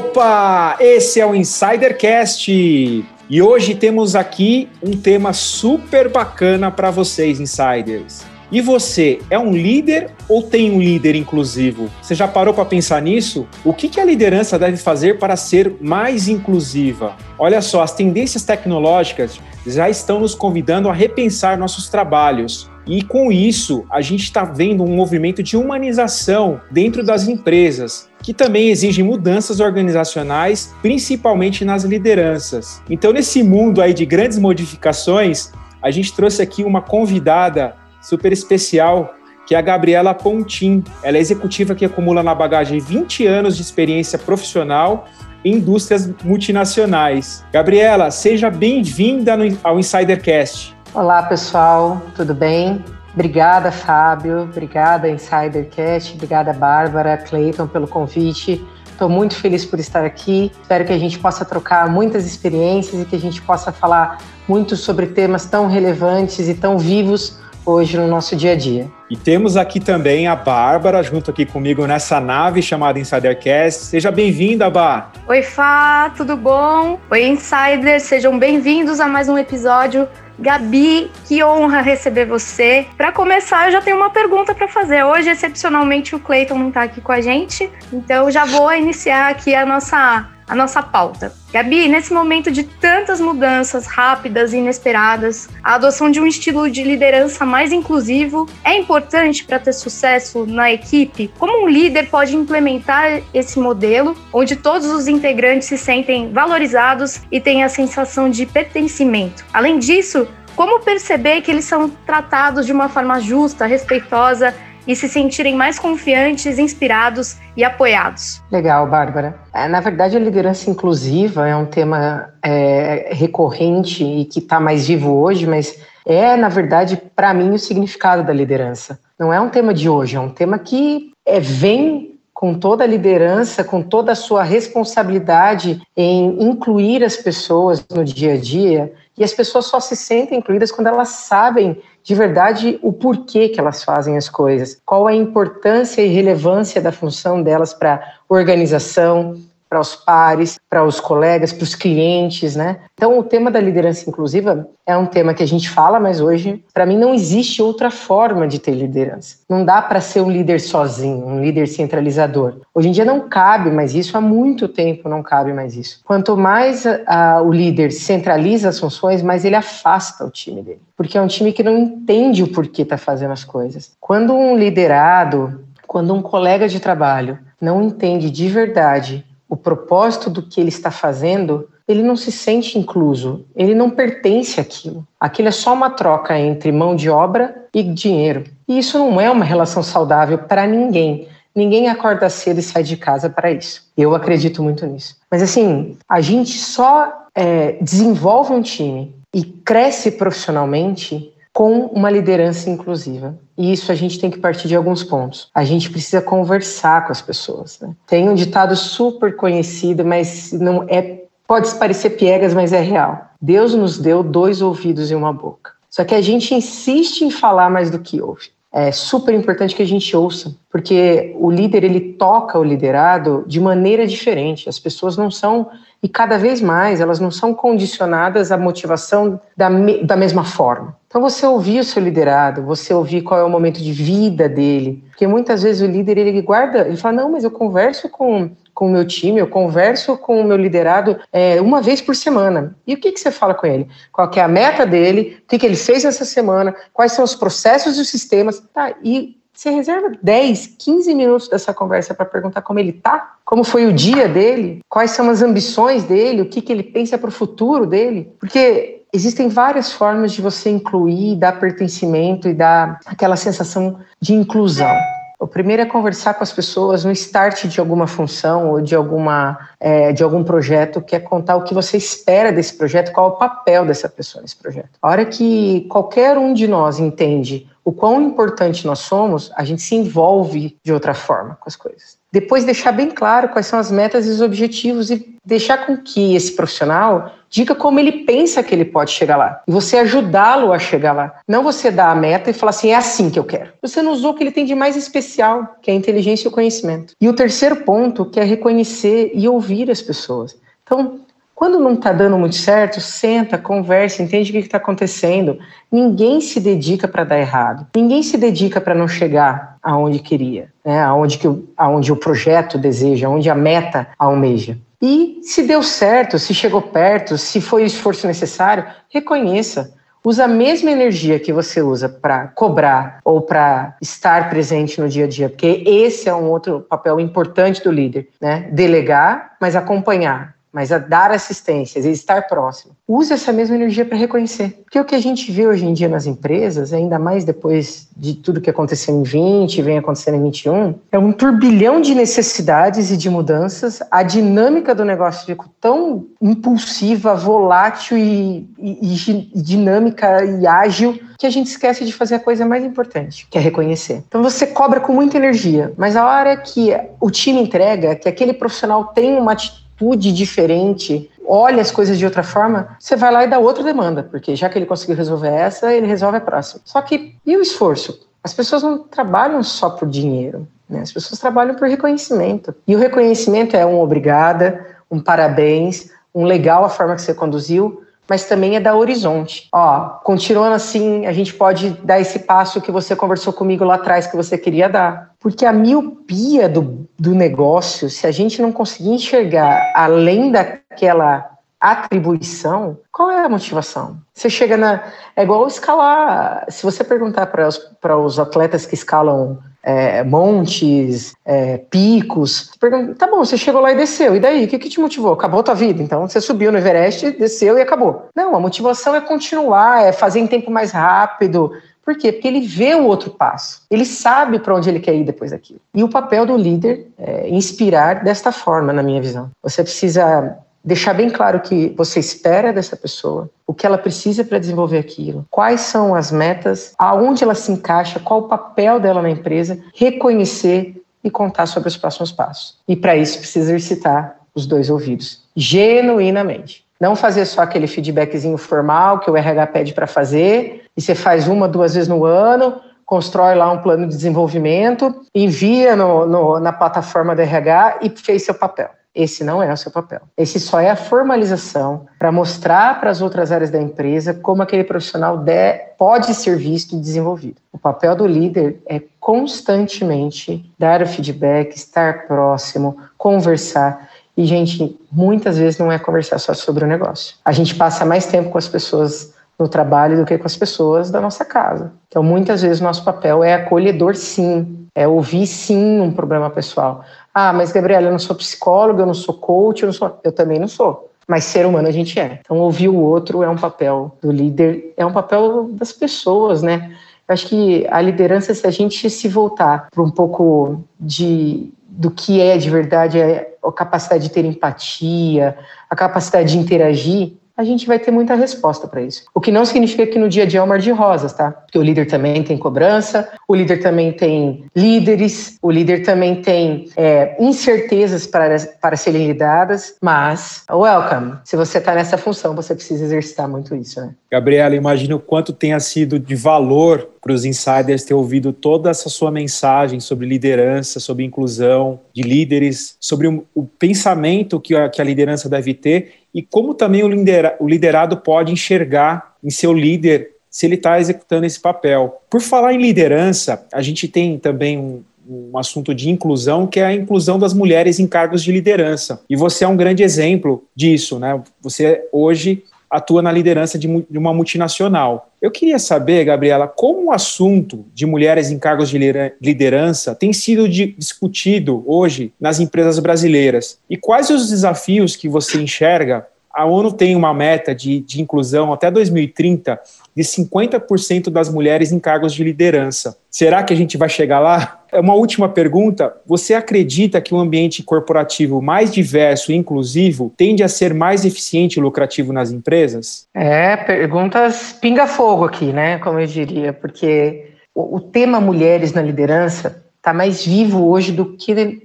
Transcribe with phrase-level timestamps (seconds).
[0.00, 0.78] Opa!
[0.80, 8.24] Esse é o Insidercast e hoje temos aqui um tema super bacana para vocês, insiders.
[8.50, 11.90] E você é um líder ou tem um líder inclusivo?
[12.00, 13.46] Você já parou para pensar nisso?
[13.62, 17.14] O que, que a liderança deve fazer para ser mais inclusiva?
[17.38, 22.70] Olha só, as tendências tecnológicas já estão nos convidando a repensar nossos trabalhos.
[22.86, 28.34] E com isso, a gente está vendo um movimento de humanização dentro das empresas, que
[28.34, 32.82] também exige mudanças organizacionais, principalmente nas lideranças.
[32.88, 35.52] Então, nesse mundo aí de grandes modificações,
[35.82, 39.14] a gente trouxe aqui uma convidada super especial,
[39.46, 40.84] que é a Gabriela Pontin.
[41.02, 45.06] Ela é executiva que acumula na bagagem 20 anos de experiência profissional
[45.44, 47.44] em indústrias multinacionais.
[47.50, 50.76] Gabriela, seja bem-vinda ao Insidercast.
[50.92, 52.84] Olá, pessoal, tudo bem?
[53.14, 54.42] Obrigada, Fábio.
[54.42, 56.14] Obrigada, Insidercast.
[56.14, 58.64] Obrigada, Bárbara, Clayton, pelo convite.
[58.86, 60.52] Estou muito feliz por estar aqui.
[60.60, 64.76] Espero que a gente possa trocar muitas experiências e que a gente possa falar muito
[64.76, 68.90] sobre temas tão relevantes e tão vivos hoje no nosso dia a dia.
[69.08, 73.84] E temos aqui também a Bárbara, junto aqui comigo nessa nave chamada Insidercast.
[73.84, 75.10] Seja bem-vinda, Bá!
[75.26, 76.98] Oi, Fá, tudo bom?
[77.10, 80.06] Oi, Insiders, sejam bem-vindos a mais um episódio
[80.40, 82.86] Gabi, que honra receber você.
[82.96, 85.04] Para começar, eu já tenho uma pergunta para fazer.
[85.04, 89.54] Hoje, excepcionalmente, o Cleiton não está aqui com a gente, então já vou iniciar aqui
[89.54, 91.32] a nossa a nossa pauta.
[91.52, 96.82] Gabi, nesse momento de tantas mudanças rápidas e inesperadas, a adoção de um estilo de
[96.82, 101.32] liderança mais inclusivo é importante para ter sucesso na equipe?
[101.38, 107.40] Como um líder pode implementar esse modelo, onde todos os integrantes se sentem valorizados e
[107.40, 109.44] têm a sensação de pertencimento?
[109.52, 114.52] Além disso, como perceber que eles são tratados de uma forma justa, respeitosa
[114.86, 118.42] e se sentirem mais confiantes, inspirados e apoiados.
[118.50, 119.38] Legal, Bárbara.
[119.52, 124.86] É, na verdade, a liderança inclusiva é um tema é, recorrente e que está mais
[124.86, 128.98] vivo hoje, mas é, na verdade, para mim, o significado da liderança.
[129.18, 132.10] Não é um tema de hoje, é um tema que é, vem
[132.40, 138.32] com toda a liderança, com toda a sua responsabilidade em incluir as pessoas no dia
[138.32, 142.92] a dia, e as pessoas só se sentem incluídas quando elas sabem de verdade o
[142.92, 148.02] porquê que elas fazem as coisas, qual a importância e relevância da função delas para
[148.28, 149.36] organização,
[149.70, 152.78] para os pares, para os colegas, para os clientes, né?
[152.92, 156.64] Então, o tema da liderança inclusiva é um tema que a gente fala, mas hoje,
[156.74, 159.36] para mim, não existe outra forma de ter liderança.
[159.48, 162.56] Não dá para ser um líder sozinho, um líder centralizador.
[162.74, 166.00] Hoje em dia não cabe mais isso, há muito tempo não cabe mais isso.
[166.04, 171.16] Quanto mais uh, o líder centraliza as funções, mais ele afasta o time dele, porque
[171.16, 173.92] é um time que não entende o porquê está fazendo as coisas.
[174.00, 180.42] Quando um liderado, quando um colega de trabalho não entende de verdade o propósito do
[180.42, 185.04] que ele está fazendo, ele não se sente incluso, ele não pertence àquilo.
[185.18, 188.44] Aquilo é só uma troca entre mão de obra e dinheiro.
[188.68, 191.26] E isso não é uma relação saudável para ninguém.
[191.52, 193.90] Ninguém acorda cedo e sai de casa para isso.
[193.96, 195.16] Eu acredito muito nisso.
[195.28, 202.70] Mas assim, a gente só é, desenvolve um time e cresce profissionalmente com uma liderança
[202.70, 203.36] inclusiva.
[203.60, 205.50] E isso a gente tem que partir de alguns pontos.
[205.54, 207.78] A gente precisa conversar com as pessoas.
[207.78, 207.94] Né?
[208.06, 213.32] Tem um ditado super conhecido, mas não é pode parecer piegas, mas é real.
[213.38, 215.72] Deus nos deu dois ouvidos e uma boca.
[215.90, 218.48] Só que a gente insiste em falar mais do que ouve.
[218.72, 223.58] É super importante que a gente ouça, porque o líder ele toca o liderado de
[223.58, 224.68] maneira diferente.
[224.68, 225.68] As pessoas não são
[226.02, 230.96] e cada vez mais elas não são condicionadas à motivação da, me, da mesma forma.
[231.08, 235.02] Então você ouvir o seu liderado, você ouvir qual é o momento de vida dele,
[235.08, 238.86] porque muitas vezes o líder ele guarda, ele fala não, mas eu converso com com
[238.86, 242.76] o meu time, eu converso com o meu liderado é, uma vez por semana.
[242.86, 243.88] E o que, que você fala com ele?
[244.12, 245.38] Qual é a meta dele?
[245.44, 246.74] O que, que ele fez nessa semana?
[246.92, 248.62] Quais são os processos e os sistemas?
[248.72, 253.62] Tá, e você reserva 10, 15 minutos dessa conversa para perguntar como ele tá, como
[253.62, 257.28] foi o dia dele, quais são as ambições dele, o que, que ele pensa para
[257.28, 258.32] o futuro dele.
[258.38, 264.96] Porque existem várias formas de você incluir, dar pertencimento e dar aquela sensação de inclusão.
[265.40, 269.58] O primeiro é conversar com as pessoas no start de alguma função ou de, alguma,
[269.80, 273.32] é, de algum projeto, que é contar o que você espera desse projeto, qual é
[273.32, 274.90] o papel dessa pessoa nesse projeto.
[275.00, 279.80] A hora que qualquer um de nós entende o quão importante nós somos, a gente
[279.80, 282.18] se envolve de outra forma com as coisas.
[282.30, 286.36] Depois deixar bem claro quais são as metas e os objetivos e deixar com que
[286.36, 289.60] esse profissional diga como ele pensa que ele pode chegar lá.
[289.66, 291.34] E você ajudá-lo a chegar lá.
[291.46, 293.72] Não você dar a meta e falar assim, é assim que eu quero.
[293.82, 296.48] Você não usou o que ele tem de mais especial, que é a inteligência e
[296.48, 297.14] o conhecimento.
[297.20, 300.56] E o terceiro ponto, que é reconhecer e ouvir as pessoas.
[300.84, 301.20] Então,
[301.60, 305.58] quando não está dando muito certo, senta, conversa, entende o que está acontecendo.
[305.92, 307.86] Ninguém se dedica para dar errado.
[307.94, 311.02] Ninguém se dedica para não chegar aonde queria, né?
[311.02, 314.78] aonde, que, aonde o projeto deseja, aonde a meta almeja.
[315.02, 319.94] E se deu certo, se chegou perto, se foi o esforço necessário, reconheça.
[320.22, 325.24] Usa a mesma energia que você usa para cobrar ou para estar presente no dia
[325.24, 328.68] a dia, porque esse é um outro papel importante do líder, né?
[328.70, 332.94] Delegar, mas acompanhar, mas a dar assistência, e estar próximo.
[333.06, 334.80] Use essa mesma energia para reconhecer.
[334.84, 338.34] Porque o que a gente vê hoje em dia nas empresas, ainda mais depois de
[338.34, 343.10] tudo que aconteceu em 20 e vem acontecendo em 21, é um turbilhão de necessidades
[343.10, 344.00] e de mudanças.
[344.10, 351.46] A dinâmica do negócio ficou tão impulsiva, volátil e, e, e dinâmica e ágil que
[351.46, 354.22] a gente esquece de fazer a coisa mais importante, que é reconhecer.
[354.28, 358.52] Então você cobra com muita energia, mas a hora que o time entrega, que aquele
[358.52, 363.44] profissional tem uma atitude atitude diferente, olha as coisas de outra forma, você vai lá
[363.44, 366.80] e dá outra demanda, porque já que ele conseguiu resolver essa, ele resolve a próxima.
[366.84, 368.26] Só que e o esforço?
[368.42, 371.00] As pessoas não trabalham só por dinheiro, né?
[371.00, 372.74] as pessoas trabalham por reconhecimento.
[372.88, 378.02] E o reconhecimento é um obrigada, um parabéns, um legal a forma que você conduziu,
[378.30, 379.68] mas também é da horizonte.
[379.72, 384.28] Ó, continuando assim, a gente pode dar esse passo que você conversou comigo lá atrás
[384.28, 385.32] que você queria dar.
[385.40, 391.50] Porque a miopia do, do negócio, se a gente não conseguir enxergar além daquela
[391.80, 394.18] atribuição, qual é a motivação?
[394.32, 395.02] Você chega na.
[395.34, 396.66] É igual escalar.
[396.68, 402.70] Se você perguntar para os, para os atletas que escalam é, montes, é, picos.
[402.78, 404.64] Pergunta, tá bom, você chegou lá e desceu, e daí?
[404.64, 405.32] O que, que te motivou?
[405.32, 406.02] Acabou a tua vida?
[406.02, 408.26] Então você subiu no Everest, desceu e acabou.
[408.34, 411.72] Não, a motivação é continuar, é fazer em tempo mais rápido.
[412.04, 412.32] Por quê?
[412.32, 415.80] Porque ele vê o outro passo, ele sabe para onde ele quer ir depois daquilo.
[415.94, 419.50] E o papel do líder é inspirar desta forma, na minha visão.
[419.62, 424.44] Você precisa deixar bem claro o que você espera dessa pessoa, o que ela precisa
[424.44, 429.22] para desenvolver aquilo, quais são as metas, aonde ela se encaixa, qual o papel dela
[429.22, 432.78] na empresa, reconhecer e contar sobre os próximos passos.
[432.88, 436.84] E para isso precisa exercitar os dois ouvidos, genuinamente.
[437.00, 441.46] Não fazer só aquele feedbackzinho formal que o RH pede para fazer, e você faz
[441.46, 446.72] uma, duas vezes no ano, constrói lá um plano de desenvolvimento, envia no, no, na
[446.72, 448.90] plataforma do RH e fez seu papel.
[449.14, 450.20] Esse não é o seu papel.
[450.36, 454.84] Esse só é a formalização para mostrar para as outras áreas da empresa como aquele
[454.84, 457.56] profissional de, pode ser visto e desenvolvido.
[457.72, 464.08] O papel do líder é constantemente dar o feedback, estar próximo, conversar.
[464.36, 467.36] E, gente, muitas vezes não é conversar só sobre o negócio.
[467.44, 471.10] A gente passa mais tempo com as pessoas no trabalho do que com as pessoas
[471.10, 471.92] da nossa casa.
[472.08, 477.04] Então, muitas vezes, nosso papel é acolhedor, sim, é ouvir, sim, um problema pessoal.
[477.34, 480.18] Ah, mas Gabriela, eu não sou psicóloga, eu não sou coach, eu, não sou...
[480.24, 481.10] eu também não sou.
[481.26, 482.40] Mas ser humano a gente é.
[482.40, 486.96] Então, ouvir o outro é um papel do líder, é um papel das pessoas, né?
[487.28, 492.10] Eu acho que a liderança, se a gente se voltar para um pouco de do
[492.10, 495.56] que é de verdade é a capacidade de ter empatia,
[495.88, 499.24] a capacidade de interagir, a gente vai ter muita resposta para isso.
[499.34, 501.50] O que não significa que no dia a dia é um mar de rosas, tá?
[501.50, 506.88] Porque o líder também tem cobrança, o líder também tem líderes, o líder também tem
[506.96, 513.04] é, incertezas para, para serem lidadas, mas, welcome, se você está nessa função, você precisa
[513.04, 514.14] exercitar muito isso, né?
[514.32, 519.08] Gabriela, imagina o quanto tenha sido de valor para os insiders ter ouvido toda essa
[519.10, 525.02] sua mensagem sobre liderança, sobre inclusão de líderes, sobre o, o pensamento que a, que
[525.02, 529.72] a liderança deve ter e como também o, lidera, o liderado pode enxergar em seu
[529.72, 532.20] líder se ele está executando esse papel.
[532.28, 536.84] Por falar em liderança, a gente tem também um, um assunto de inclusão, que é
[536.84, 539.20] a inclusão das mulheres em cargos de liderança.
[539.30, 541.40] E você é um grande exemplo disso, né?
[541.60, 545.30] Você hoje atua na liderança de, de uma multinacional.
[545.40, 548.98] Eu queria saber, Gabriela, como o assunto de mulheres em cargos de
[549.40, 556.26] liderança tem sido discutido hoje nas empresas brasileiras e quais os desafios que você enxerga
[556.52, 559.80] a ONU tem uma meta de, de inclusão até 2030
[560.16, 563.16] de 50% das mulheres em cargos de liderança.
[563.30, 564.80] Será que a gente vai chegar lá?
[564.92, 566.12] É uma última pergunta.
[566.26, 571.78] Você acredita que um ambiente corporativo mais diverso e inclusivo tende a ser mais eficiente
[571.78, 573.26] e lucrativo nas empresas?
[573.32, 575.98] É, perguntas pinga-fogo aqui, né?
[575.98, 581.36] Como eu diria, porque o, o tema mulheres na liderança está mais vivo hoje do
[581.36, 581.80] que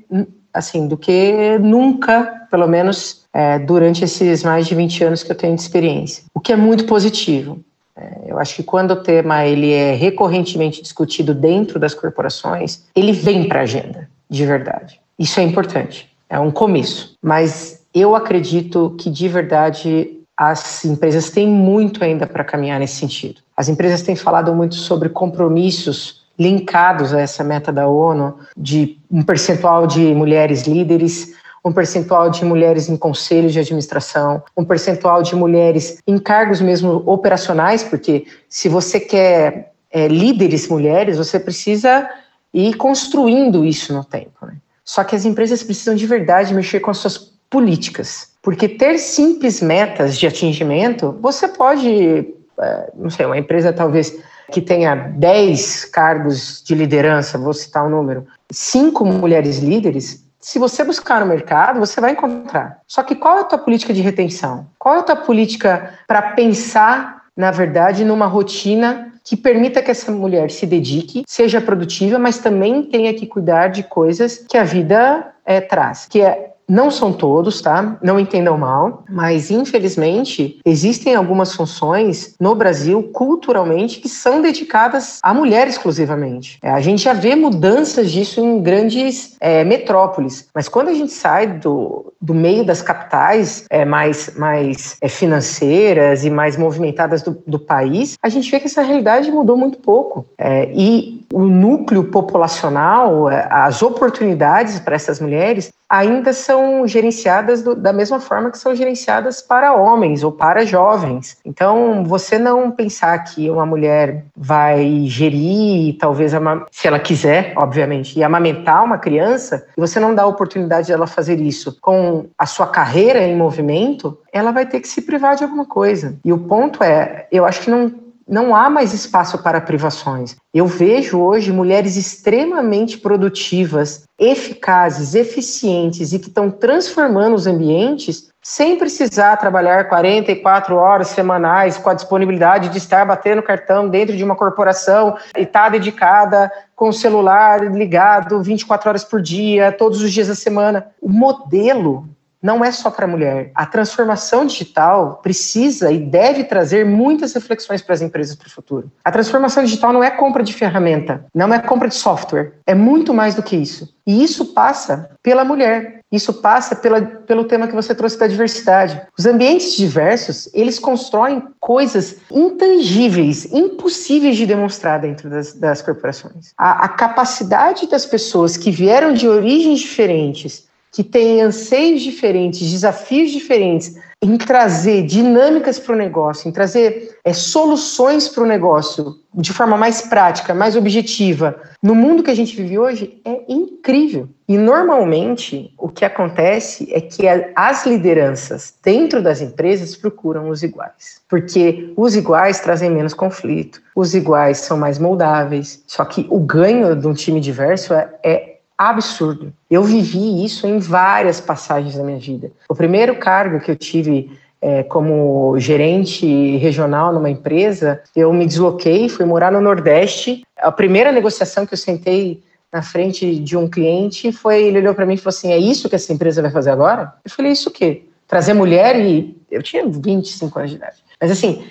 [0.51, 5.35] assim, do que nunca, pelo menos é, durante esses mais de 20 anos que eu
[5.35, 7.59] tenho de experiência, o que é muito positivo.
[7.93, 13.11] É, eu acho que quando o tema ele é recorrentemente discutido dentro das corporações, ele
[13.11, 15.01] vem para a agenda, de verdade.
[15.19, 17.17] Isso é importante, é um começo.
[17.21, 23.41] Mas eu acredito que, de verdade, as empresas têm muito ainda para caminhar nesse sentido.
[23.55, 29.21] As empresas têm falado muito sobre compromissos linkados a essa meta da ONU de um
[29.21, 31.33] percentual de mulheres líderes,
[31.65, 37.01] um percentual de mulheres em conselhos de administração, um percentual de mulheres em cargos mesmo
[37.07, 42.07] operacionais, porque se você quer é, líderes mulheres, você precisa
[42.53, 44.45] ir construindo isso no tempo.
[44.45, 44.53] Né?
[44.83, 47.17] Só que as empresas precisam de verdade mexer com as suas
[47.49, 48.29] políticas.
[48.43, 52.27] Porque ter simples metas de atingimento, você pode,
[52.59, 54.15] é, não sei, uma empresa talvez
[54.51, 60.59] que tenha 10 cargos de liderança, vou citar o um número, cinco mulheres líderes, se
[60.59, 62.79] você buscar no mercado, você vai encontrar.
[62.85, 64.67] Só que qual é a tua política de retenção?
[64.77, 70.11] Qual é a tua política para pensar, na verdade, numa rotina que permita que essa
[70.11, 75.33] mulher se dedique, seja produtiva, mas também tenha que cuidar de coisas que a vida
[75.43, 77.97] é, traz, que é não são todos, tá?
[78.01, 85.33] Não entendam mal, mas infelizmente existem algumas funções no Brasil, culturalmente, que são dedicadas à
[85.33, 86.57] mulher exclusivamente.
[86.61, 91.11] É, a gente já vê mudanças disso em grandes é, metrópoles, mas quando a gente
[91.11, 97.41] sai do, do meio das capitais é, mais, mais é, financeiras e mais movimentadas do,
[97.45, 100.25] do, país, a gente vê que essa realidade mudou muito pouco.
[100.37, 106.54] É, e o núcleo populacional, é, as oportunidades para essas mulheres ainda são
[106.85, 111.37] gerenciadas do, da mesma forma que são gerenciadas para homens ou para jovens.
[111.45, 116.31] Então, você não pensar que uma mulher vai gerir, talvez,
[116.71, 121.07] se ela quiser, obviamente, e amamentar uma criança, e você não dá a oportunidade dela
[121.07, 125.43] fazer isso com a sua carreira em movimento, ela vai ter que se privar de
[125.43, 126.17] alguma coisa.
[126.23, 130.35] E o ponto é, eu acho que não não há mais espaço para privações.
[130.53, 138.77] Eu vejo hoje mulheres extremamente produtivas, eficazes, eficientes e que estão transformando os ambientes sem
[138.77, 144.35] precisar trabalhar 44 horas semanais com a disponibilidade de estar batendo cartão dentro de uma
[144.35, 150.11] corporação e estar tá dedicada com o celular ligado 24 horas por dia, todos os
[150.11, 150.87] dias da semana.
[151.01, 152.07] O modelo
[152.45, 153.49] não é só para a mulher.
[153.55, 158.91] A transformação digital precisa e deve trazer muitas reflexões para as empresas para o futuro.
[159.03, 163.15] A transformação digital não é compra de ferramenta, não é compra de software, é muito
[163.15, 163.95] mais do que isso.
[164.05, 166.01] E isso passa pela mulher.
[166.11, 169.01] Isso passa pela, pelo tema que você trouxe da diversidade.
[169.17, 176.53] Os ambientes diversos, eles constroem coisas intangíveis, impossíveis de demonstrar dentro das, das corporações.
[176.57, 180.64] A, a capacidade das pessoas que vieram de origens diferentes
[180.95, 187.33] que têm anseios diferentes, desafios diferentes, em trazer dinâmicas para o negócio, em trazer é,
[187.33, 192.55] soluções para o negócio de forma mais prática, mais objetiva, no mundo que a gente
[192.55, 194.29] vive hoje, é incrível.
[194.47, 201.21] E normalmente o que acontece é que as lideranças dentro das empresas procuram os iguais,
[201.27, 205.83] porque os iguais trazem menos conflito, os iguais são mais moldáveis.
[205.85, 209.53] Só que o ganho de um time diverso é, é absurdo.
[209.69, 212.51] Eu vivi isso em várias passagens da minha vida.
[212.69, 219.07] O primeiro cargo que eu tive é, como gerente regional numa empresa, eu me desloquei,
[219.09, 220.43] fui morar no Nordeste.
[220.57, 222.41] A primeira negociação que eu sentei
[222.71, 225.87] na frente de um cliente foi, ele olhou para mim e falou assim, é isso
[225.87, 227.13] que essa empresa vai fazer agora?
[227.23, 228.05] Eu falei, isso o quê?
[228.27, 229.37] Trazer mulher e...
[229.49, 230.97] Eu tinha 25 anos de idade.
[231.21, 231.63] Mas assim,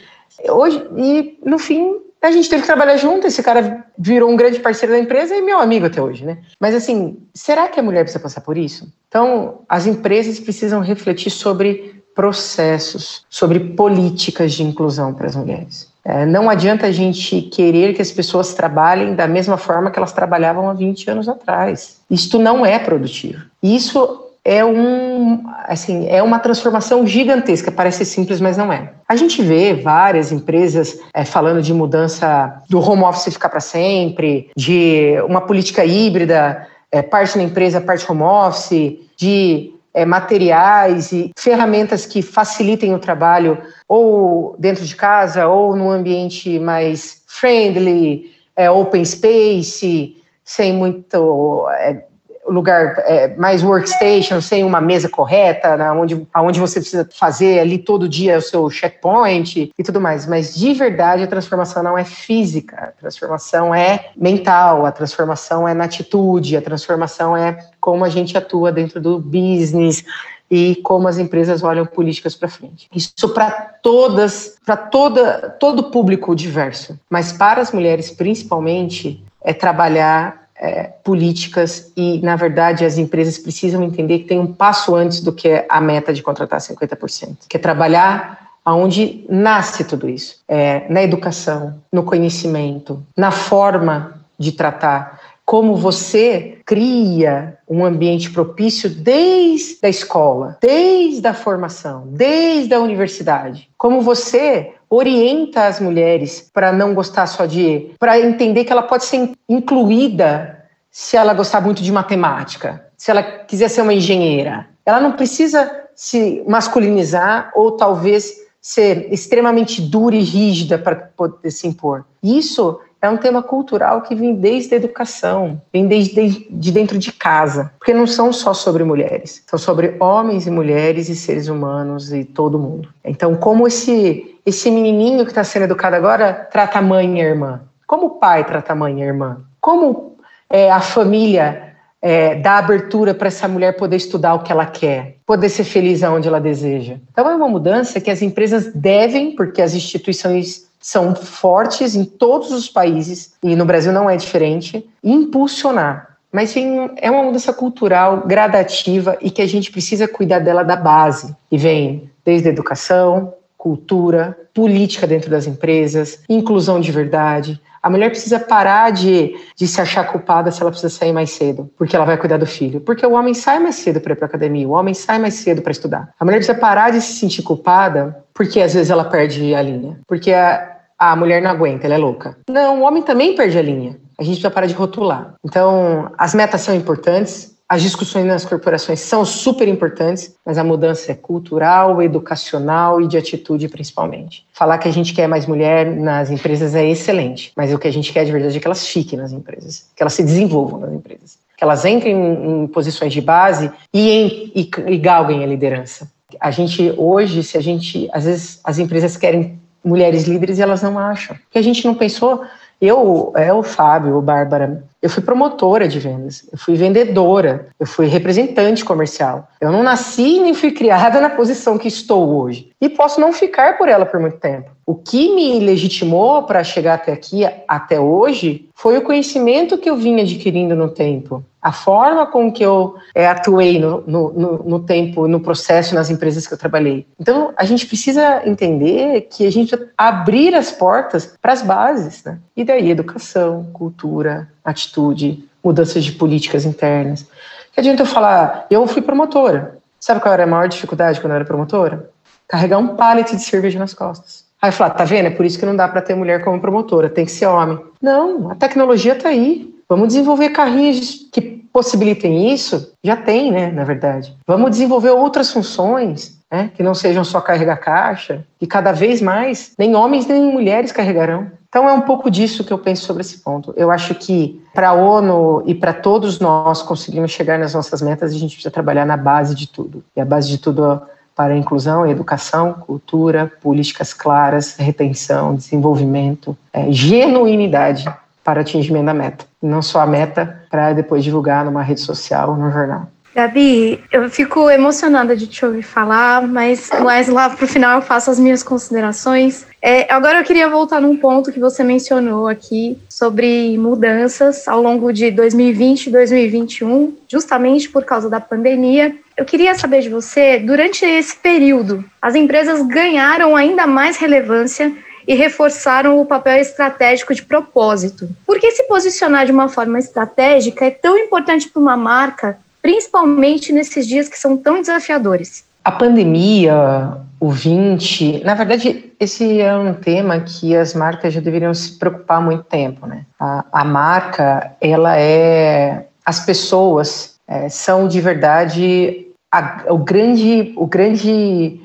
[0.48, 4.58] hoje, e no fim, a gente teve que trabalhar junto, esse cara virou um grande
[4.58, 6.38] parceiro da empresa e meu amigo até hoje, né?
[6.58, 8.90] Mas assim, será que a mulher precisa passar por isso?
[9.08, 15.92] Então, as empresas precisam refletir sobre processos, sobre políticas de inclusão para as mulheres.
[16.04, 20.12] É, não adianta a gente querer que as pessoas trabalhem da mesma forma que elas
[20.12, 22.00] trabalhavam há 20 anos atrás.
[22.10, 23.42] Isto não é produtivo.
[23.62, 28.92] Isso é um assim é uma transformação gigantesca parece simples mas não é.
[29.08, 34.50] A gente vê várias empresas é, falando de mudança do home office ficar para sempre
[34.56, 41.30] de uma política híbrida é, parte na empresa parte home office de é, materiais e
[41.38, 43.58] ferramentas que facilitem o trabalho
[43.88, 52.04] ou dentro de casa ou no ambiente mais friendly é, open space sem muito é,
[52.46, 57.78] lugar é, mais workstation, sem uma mesa correta, né, onde, onde você precisa fazer ali
[57.78, 60.26] todo dia o seu checkpoint e tudo mais.
[60.26, 65.74] Mas de verdade a transformação não é física, a transformação é mental, a transformação é
[65.74, 70.04] na atitude, a transformação é como a gente atua dentro do business,
[70.50, 72.86] e como as empresas olham políticas para frente.
[72.94, 80.43] Isso para todas, para toda todo público diverso, mas para as mulheres principalmente é trabalhar
[80.56, 85.32] é, políticas e, na verdade, as empresas precisam entender que tem um passo antes do
[85.32, 91.02] que a meta de contratar 50%, que é trabalhar aonde nasce tudo isso, é, na
[91.02, 99.88] educação, no conhecimento, na forma de tratar, como você cria um ambiente propício desde a
[99.88, 103.68] escola, desde a formação, desde a universidade.
[103.76, 109.04] Como você orienta as mulheres para não gostar só de, para entender que ela pode
[109.04, 114.68] ser incluída se ela gostar muito de matemática, se ela quiser ser uma engenheira.
[114.86, 121.66] Ela não precisa se masculinizar ou talvez ser extremamente dura e rígida para poder se
[121.66, 122.04] impor.
[122.22, 127.12] Isso é um tema cultural que vem desde a educação, vem desde de dentro de
[127.12, 132.12] casa, porque não são só sobre mulheres, são sobre homens e mulheres e seres humanos
[132.12, 132.88] e todo mundo.
[133.04, 137.24] Então, como esse esse menininho que está sendo educado agora trata a mãe e a
[137.24, 137.62] irmã?
[137.86, 139.38] Como o pai trata a mãe e a irmã?
[139.60, 140.16] Como
[140.50, 145.16] é, a família é, dá abertura para essa mulher poder estudar o que ela quer,
[145.24, 146.96] poder ser feliz aonde ela deseja?
[147.10, 152.52] Então, é uma mudança que as empresas devem, porque as instituições são fortes em todos
[152.52, 156.18] os países, e no Brasil não é diferente, impulsionar.
[156.30, 160.76] Mas vem, é uma mudança cultural gradativa e que a gente precisa cuidar dela da
[160.76, 161.34] base.
[161.50, 167.58] E vem desde a educação, cultura, política dentro das empresas, inclusão de verdade.
[167.82, 171.70] A mulher precisa parar de, de se achar culpada se ela precisa sair mais cedo,
[171.78, 172.78] porque ela vai cuidar do filho.
[172.82, 175.62] Porque o homem sai mais cedo para ir para academia, o homem sai mais cedo
[175.62, 176.12] para estudar.
[176.20, 180.00] A mulher precisa parar de se sentir culpada porque às vezes ela perde a linha.
[180.08, 180.73] Porque a,
[181.12, 182.36] a mulher não aguenta, ela é louca.
[182.48, 183.98] Não, o homem também perde a linha.
[184.18, 185.34] A gente precisa parar de rotular.
[185.44, 191.10] Então, as metas são importantes, as discussões nas corporações são super importantes, mas a mudança
[191.10, 194.46] é cultural, educacional e de atitude principalmente.
[194.52, 197.92] Falar que a gente quer mais mulher nas empresas é excelente, mas o que a
[197.92, 200.92] gente quer de verdade é que elas fiquem nas empresas, que elas se desenvolvam nas
[200.92, 206.08] empresas, que elas entrem em, posições de base e, em, e, e galguem a liderança.
[206.40, 210.82] A gente hoje, se a gente, às vezes as empresas querem mulheres líderes e elas
[210.82, 211.36] não acham.
[211.50, 212.44] Que a gente não pensou
[212.80, 217.86] eu, é o Fábio, o Bárbara, eu fui promotora de vendas, eu fui vendedora, eu
[217.86, 219.46] fui representante comercial.
[219.60, 222.70] Eu não nasci nem fui criada na posição que estou hoje.
[222.80, 224.70] E posso não ficar por ela por muito tempo.
[224.86, 229.96] O que me legitimou para chegar até aqui, até hoje, foi o conhecimento que eu
[229.96, 234.80] vim adquirindo no tempo a forma com que eu é, atuei no, no, no, no,
[234.80, 237.06] tempo, no processo, nas empresas que eu trabalhei.
[237.18, 242.38] Então, a gente precisa entender que a gente abrir as portas para as bases, né?
[242.54, 247.26] E daí, educação, cultura, atitude, mudanças de políticas internas.
[247.72, 249.78] Que adianta eu falar, eu fui promotora.
[250.00, 252.08] Sabe qual era a maior dificuldade quando eu era promotora?
[252.46, 254.44] Carregar um pallet de cerveja nas costas.
[254.60, 255.26] Aí falar, tá vendo?
[255.26, 257.78] É por isso que não dá para ter mulher como promotora, tem que ser homem.
[258.00, 259.74] Não, a tecnologia está aí.
[259.88, 261.40] Vamos desenvolver carrinhos que
[261.72, 262.92] possibilitem isso.
[263.02, 264.34] Já tem, né, na verdade.
[264.46, 269.72] Vamos desenvolver outras funções, né, que não sejam só carregar caixa, e cada vez mais
[269.76, 271.50] nem homens nem mulheres carregarão.
[271.74, 273.74] Então é um pouco disso que eu penso sobre esse ponto.
[273.76, 278.30] Eu acho que para a ONU e para todos nós conseguirmos chegar nas nossas metas,
[278.30, 280.04] a gente precisa trabalhar na base de tudo.
[280.14, 281.02] E a base de tudo
[281.34, 288.04] para a inclusão, educação, cultura, políticas claras, retenção, desenvolvimento, é, genuinidade
[288.44, 289.44] para atingimento da meta.
[289.60, 293.08] Não só a meta para depois divulgar numa rede social ou no jornal.
[293.34, 298.30] Gabi, eu fico emocionada de te ouvir falar, mas mais lá o final eu faço
[298.30, 299.66] as minhas considerações.
[299.82, 305.12] É, agora eu queria voltar num ponto que você mencionou aqui sobre mudanças ao longo
[305.12, 309.16] de 2020 e 2021, justamente por causa da pandemia.
[309.36, 314.92] Eu queria saber de você, durante esse período, as empresas ganharam ainda mais relevância
[315.26, 318.28] e reforçaram o papel estratégico de propósito.
[318.46, 323.72] Por que se posicionar de uma forma estratégica é tão importante para uma marca, principalmente
[323.72, 325.64] nesses dias que são tão desafiadores?
[325.82, 331.72] A pandemia, o 20, na verdade, esse é um tema que as marcas já deveriam
[331.72, 333.24] se preocupar há muito tempo, né?
[333.40, 340.86] A, a marca, ela é, as pessoas é, são de verdade a, o grande, o
[340.86, 341.80] grande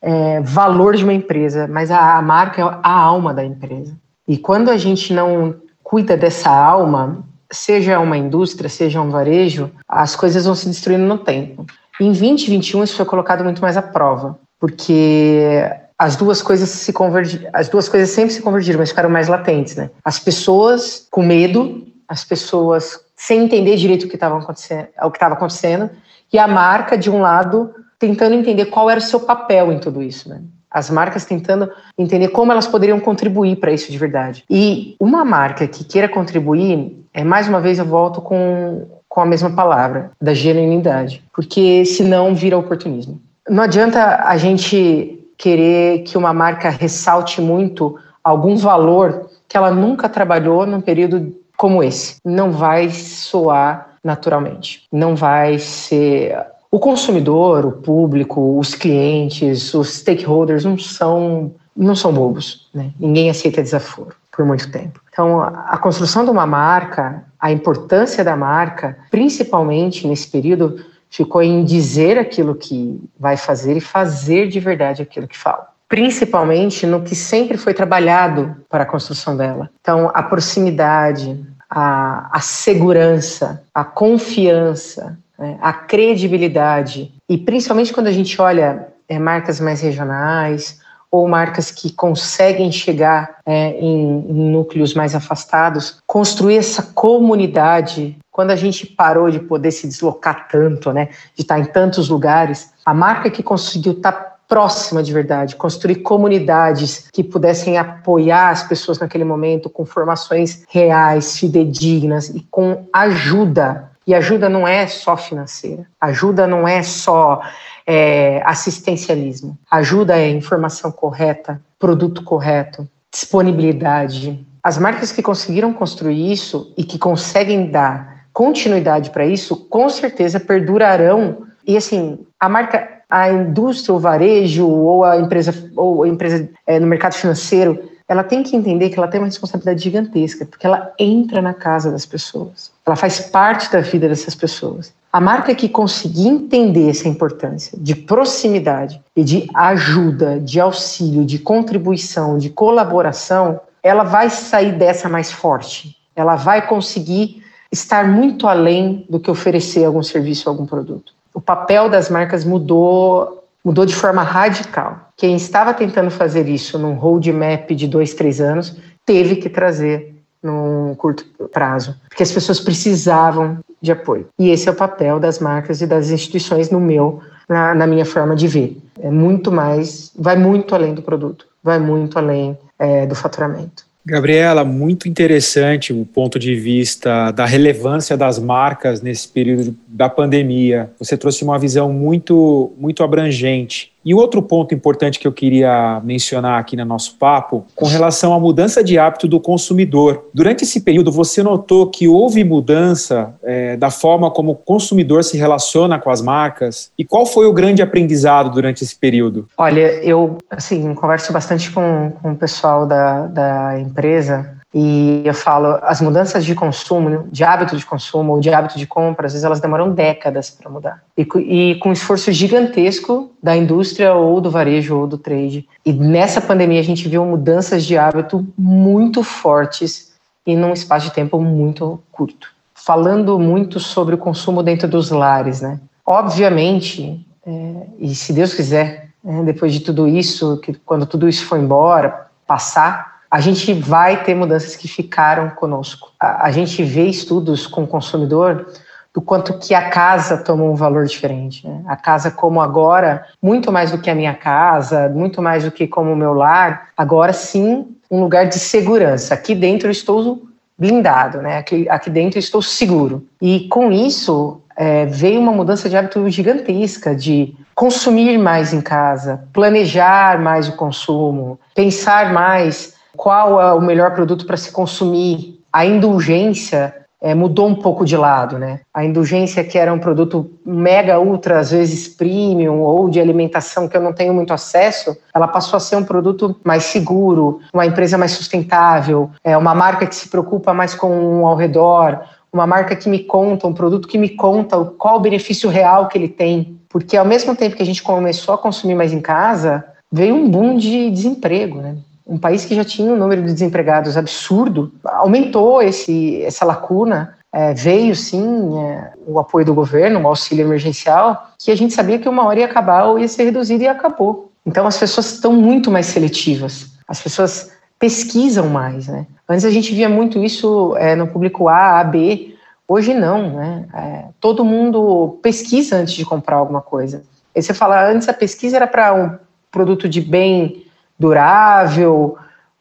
[0.00, 3.96] é, valor de uma empresa, mas a, a marca é a alma da empresa.
[4.28, 10.16] E quando a gente não cuida dessa alma, seja uma indústria, seja um varejo, as
[10.16, 11.66] coisas vão se destruindo no tempo.
[12.00, 15.62] Em 2021 isso foi colocado muito mais à prova, porque
[15.98, 19.76] as duas coisas se convergiram, as duas coisas sempre se convergiram, mas ficaram mais latentes,
[19.76, 19.90] né?
[20.04, 25.16] As pessoas com medo, as pessoas sem entender direito o que estava acontecendo, o que
[25.16, 25.90] estava acontecendo,
[26.32, 30.02] e a marca de um lado tentando entender qual era o seu papel em tudo
[30.02, 30.42] isso, né?
[30.70, 34.44] As marcas tentando entender como elas poderiam contribuir para isso de verdade.
[34.50, 39.24] E uma marca que queira contribuir, é mais uma vez eu volto com, com a
[39.24, 43.18] mesma palavra, da genuinidade, porque senão vira oportunismo.
[43.48, 50.10] Não adianta a gente querer que uma marca ressalte muito algum valor que ela nunca
[50.10, 52.16] trabalhou num período como esse.
[52.22, 54.82] Não vai soar naturalmente.
[54.92, 56.36] Não vai ser.
[56.70, 62.68] O consumidor, o público, os clientes, os stakeholders não são, não são bobos.
[62.72, 62.90] Né?
[62.98, 65.00] Ninguém aceita desaforo por muito tempo.
[65.10, 71.64] Então, a construção de uma marca, a importância da marca, principalmente nesse período, ficou em
[71.64, 75.68] dizer aquilo que vai fazer e fazer de verdade aquilo que fala.
[75.88, 79.70] Principalmente no que sempre foi trabalhado para a construção dela.
[79.80, 87.12] Então, a proximidade, a, a segurança, a confiança, né, a credibilidade.
[87.28, 90.80] E principalmente quando a gente olha é, marcas mais regionais
[91.10, 98.56] ou marcas que conseguem chegar é, em, núcleos mais afastados, construir essa comunidade quando a
[98.56, 103.30] gente parou de poder se deslocar tanto, né, de estar em tantos lugares, a marca
[103.30, 109.68] que conseguiu estar próxima de verdade, construir comunidades que pudessem apoiar as pessoas naquele momento
[109.68, 113.90] com formações reais, fidedignas e com ajuda.
[114.06, 117.40] E ajuda não é só financeira, ajuda não é só
[117.86, 124.46] é, assistencialismo, ajuda é informação correta, produto correto, disponibilidade.
[124.62, 130.38] As marcas que conseguiram construir isso e que conseguem dar continuidade para isso, com certeza
[130.38, 131.46] perdurarão.
[131.66, 136.78] E assim, a marca, a indústria, o varejo ou a empresa, ou a empresa é,
[136.78, 140.92] no mercado financeiro, ela tem que entender que ela tem uma responsabilidade gigantesca, porque ela
[140.98, 144.92] entra na casa das pessoas, ela faz parte da vida dessas pessoas.
[145.12, 151.38] A marca que conseguir entender essa importância de proximidade e de ajuda, de auxílio, de
[151.38, 155.96] contribuição, de colaboração, ela vai sair dessa mais forte.
[156.14, 157.42] Ela vai conseguir
[157.72, 161.12] estar muito além do que oferecer algum serviço algum produto.
[161.32, 163.35] O papel das marcas mudou,
[163.66, 165.10] mudou de forma radical.
[165.16, 170.94] Quem estava tentando fazer isso num roadmap de dois, três anos, teve que trazer num
[170.94, 174.28] curto prazo, porque as pessoas precisavam de apoio.
[174.38, 178.04] E esse é o papel das marcas e das instituições no meu, na, na minha
[178.04, 178.80] forma de ver.
[179.00, 183.84] É muito mais, vai muito além do produto, vai muito além é, do faturamento.
[184.08, 190.88] Gabriela, muito interessante o ponto de vista da relevância das marcas nesse período da pandemia.
[190.96, 193.92] Você trouxe uma visão muito, muito abrangente.
[194.06, 198.38] E outro ponto importante que eu queria mencionar aqui no nosso papo, com relação à
[198.38, 200.26] mudança de hábito do consumidor.
[200.32, 205.36] Durante esse período, você notou que houve mudança é, da forma como o consumidor se
[205.36, 206.92] relaciona com as marcas?
[206.96, 209.48] E qual foi o grande aprendizado durante esse período?
[209.58, 215.78] Olha, eu assim, converso bastante com, com o pessoal da, da empresa e eu falo,
[215.82, 219.44] as mudanças de consumo, de hábito de consumo ou de hábito de compra, às vezes
[219.44, 221.02] elas demoram décadas para mudar.
[221.16, 225.66] E, e, com esforço gigantesco da indústria ou do varejo ou do trade.
[225.84, 230.14] E nessa pandemia a gente viu mudanças de hábito muito fortes
[230.46, 232.50] e num espaço de tempo muito curto.
[232.74, 235.80] Falando muito sobre o consumo dentro dos lares, né?
[236.04, 241.46] Obviamente, é, e se Deus quiser, é, depois de tudo isso, que quando tudo isso
[241.46, 246.10] for embora, passar, a gente vai ter mudanças que ficaram conosco.
[246.18, 248.66] A, a, gente vê estudos com o consumidor
[249.12, 251.68] do quanto que a casa tomou um valor diferente.
[251.68, 251.82] Né?
[251.86, 255.86] A casa como agora, muito mais do que a minha casa, muito mais do que
[255.86, 259.34] como o meu lar, agora sim um lugar de segurança.
[259.34, 260.42] Aqui dentro eu estou
[260.78, 261.58] blindado, né?
[261.58, 263.22] aqui, aqui dentro eu estou seguro.
[263.38, 269.44] E com isso é, veio uma mudança de hábito gigantesca de consumir mais em casa,
[269.52, 275.60] planejar mais o consumo, pensar mais qual é o melhor produto para se consumir.
[275.72, 278.80] A indulgência é, mudou um pouco de lado, né?
[278.92, 283.96] A indulgência que era um produto mega ultra, às vezes premium ou de alimentação que
[283.96, 288.18] eu não tenho muito acesso, ela passou a ser um produto mais seguro, uma empresa
[288.18, 292.20] mais sustentável, é uma marca que se preocupa mais com um ao redor,
[292.52, 296.16] uma marca que me conta, um produto que me conta qual o benefício real que
[296.16, 296.78] ele tem.
[296.88, 300.48] Porque ao mesmo tempo que a gente começou a consumir mais em casa, veio um
[300.48, 301.96] boom de desemprego, né?
[302.26, 307.72] Um país que já tinha um número de desempregados absurdo, aumentou esse, essa lacuna é,
[307.72, 312.28] veio sim é, o apoio do governo, o auxílio emergencial, que a gente sabia que
[312.28, 314.50] uma hora ia acabar ou ia ser reduzido e acabou.
[314.66, 319.26] Então as pessoas estão muito mais seletivas, as pessoas pesquisam mais, né?
[319.48, 322.56] Antes a gente via muito isso é, no público A, A, B,
[322.88, 323.86] hoje não, né?
[323.94, 327.22] É, todo mundo pesquisa antes de comprar alguma coisa.
[327.54, 329.38] Você fala, antes a pesquisa era para um
[329.70, 330.85] produto de bem
[331.18, 332.36] durável,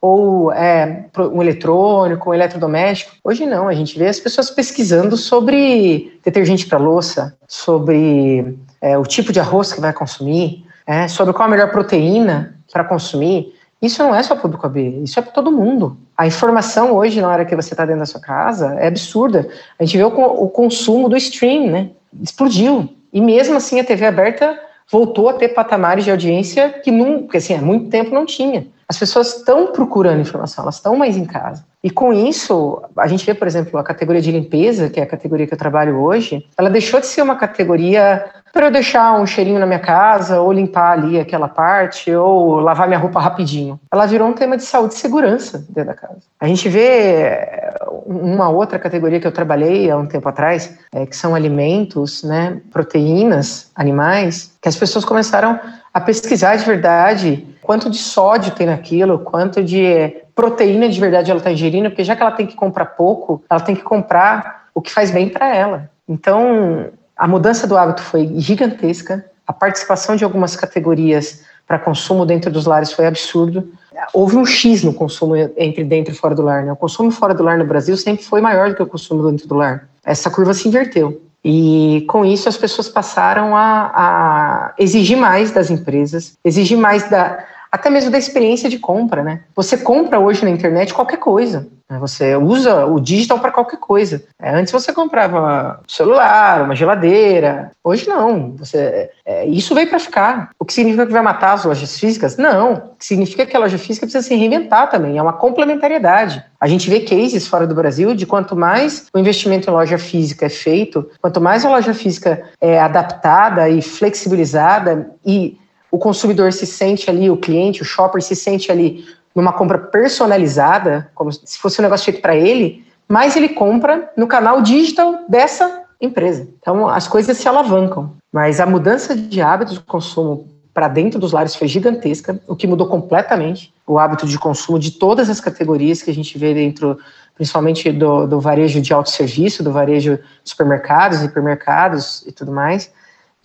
[0.05, 3.15] ou é, um eletrônico, um eletrodoméstico.
[3.23, 9.03] Hoje não, a gente vê as pessoas pesquisando sobre detergente para louça, sobre é, o
[9.03, 13.55] tipo de arroz que vai consumir, é, sobre qual a melhor proteína para consumir.
[13.81, 15.97] Isso não é só público AB, isso é para todo mundo.
[16.15, 19.47] A informação hoje, na hora que você está dentro da sua casa, é absurda.
[19.79, 21.89] A gente vê o, o consumo do stream, né?
[22.21, 22.89] Explodiu.
[23.11, 27.53] E mesmo assim a TV aberta voltou a ter patamares de audiência que nunca, assim,
[27.53, 28.67] há muito tempo não tinha.
[28.87, 31.65] As pessoas estão procurando informação, elas estão mais em casa.
[31.83, 35.07] E com isso, a gente vê, por exemplo, a categoria de limpeza, que é a
[35.07, 39.25] categoria que eu trabalho hoje, ela deixou de ser uma categoria para eu deixar um
[39.27, 43.77] cheirinho na minha casa, ou limpar ali aquela parte, ou lavar minha roupa rapidinho.
[43.91, 46.19] Ela virou um tema de saúde e segurança dentro da casa.
[46.39, 51.05] A gente vê eh, uma outra categoria que eu trabalhei há um tempo atrás, é,
[51.05, 55.59] que são alimentos, né, proteínas animais, que as pessoas começaram
[55.95, 61.37] a pesquisar de verdade quanto de sódio tem naquilo, quanto de proteína de verdade ela
[61.37, 64.81] está ingerindo, porque já que ela tem que comprar pouco, ela tem que comprar o
[64.81, 65.89] que faz bem para ela.
[66.05, 72.51] Então, a mudança do hábito foi gigantesca, a participação de algumas categorias para consumo dentro
[72.51, 73.71] dos lares foi absurdo.
[74.13, 76.65] Houve um X no consumo entre dentro e fora do lar.
[76.65, 76.73] Né?
[76.73, 79.47] O consumo fora do lar no Brasil sempre foi maior do que o consumo dentro
[79.47, 79.87] do lar.
[80.03, 81.21] Essa curva se inverteu.
[81.47, 87.45] E com isso as pessoas passaram a, a exigir mais das empresas, exigir mais da,
[87.75, 89.41] até mesmo da experiência de compra, né?
[89.55, 91.67] Você compra hoje na internet qualquer coisa.
[91.89, 91.99] Né?
[91.99, 94.23] Você usa o digital para qualquer coisa.
[94.41, 97.71] É, antes você comprava um celular, uma geladeira.
[97.83, 98.55] Hoje não.
[98.57, 100.49] Você, é, isso veio para ficar.
[100.57, 102.37] O que significa que vai matar as lojas físicas?
[102.37, 102.73] Não.
[102.73, 105.17] O que significa que a loja física precisa se reinventar também.
[105.17, 106.43] É uma complementariedade.
[106.59, 110.45] A gente vê cases fora do Brasil de quanto mais o investimento em loja física
[110.45, 115.57] é feito, quanto mais a loja física é adaptada e flexibilizada e
[115.95, 121.09] o consumidor se sente ali, o cliente, o shopper se sente ali numa compra personalizada,
[121.15, 125.83] como se fosse um negócio feito para ele, mais ele compra no canal digital dessa
[126.01, 126.49] empresa.
[126.59, 128.11] Então as coisas se alavancam.
[128.29, 132.67] Mas a mudança de hábito de consumo para dentro dos lares foi gigantesca, o que
[132.67, 136.97] mudou completamente o hábito de consumo de todas as categorias que a gente vê dentro,
[137.35, 142.91] principalmente do, do varejo de autosserviço, do varejo de supermercados, hipermercados e tudo mais.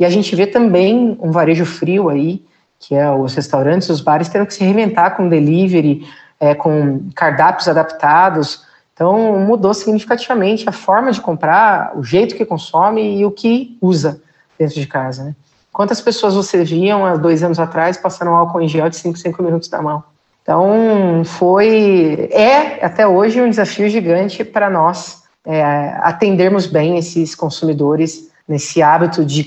[0.01, 2.43] E a gente vê também um varejo frio aí,
[2.79, 6.09] que é os restaurantes, os bares tendo que se reinventar com delivery,
[6.41, 8.65] é, com cardápios adaptados.
[8.95, 14.23] Então, mudou significativamente a forma de comprar, o jeito que consome e o que usa
[14.59, 15.25] dentro de casa.
[15.25, 15.37] Né?
[15.71, 19.43] Quantas pessoas você viam há dois anos atrás passando álcool em gel de 5, 5
[19.43, 20.03] minutos na mão?
[20.43, 28.31] Então, foi, é até hoje um desafio gigante para nós é, atendermos bem esses consumidores
[28.49, 29.45] nesse hábito de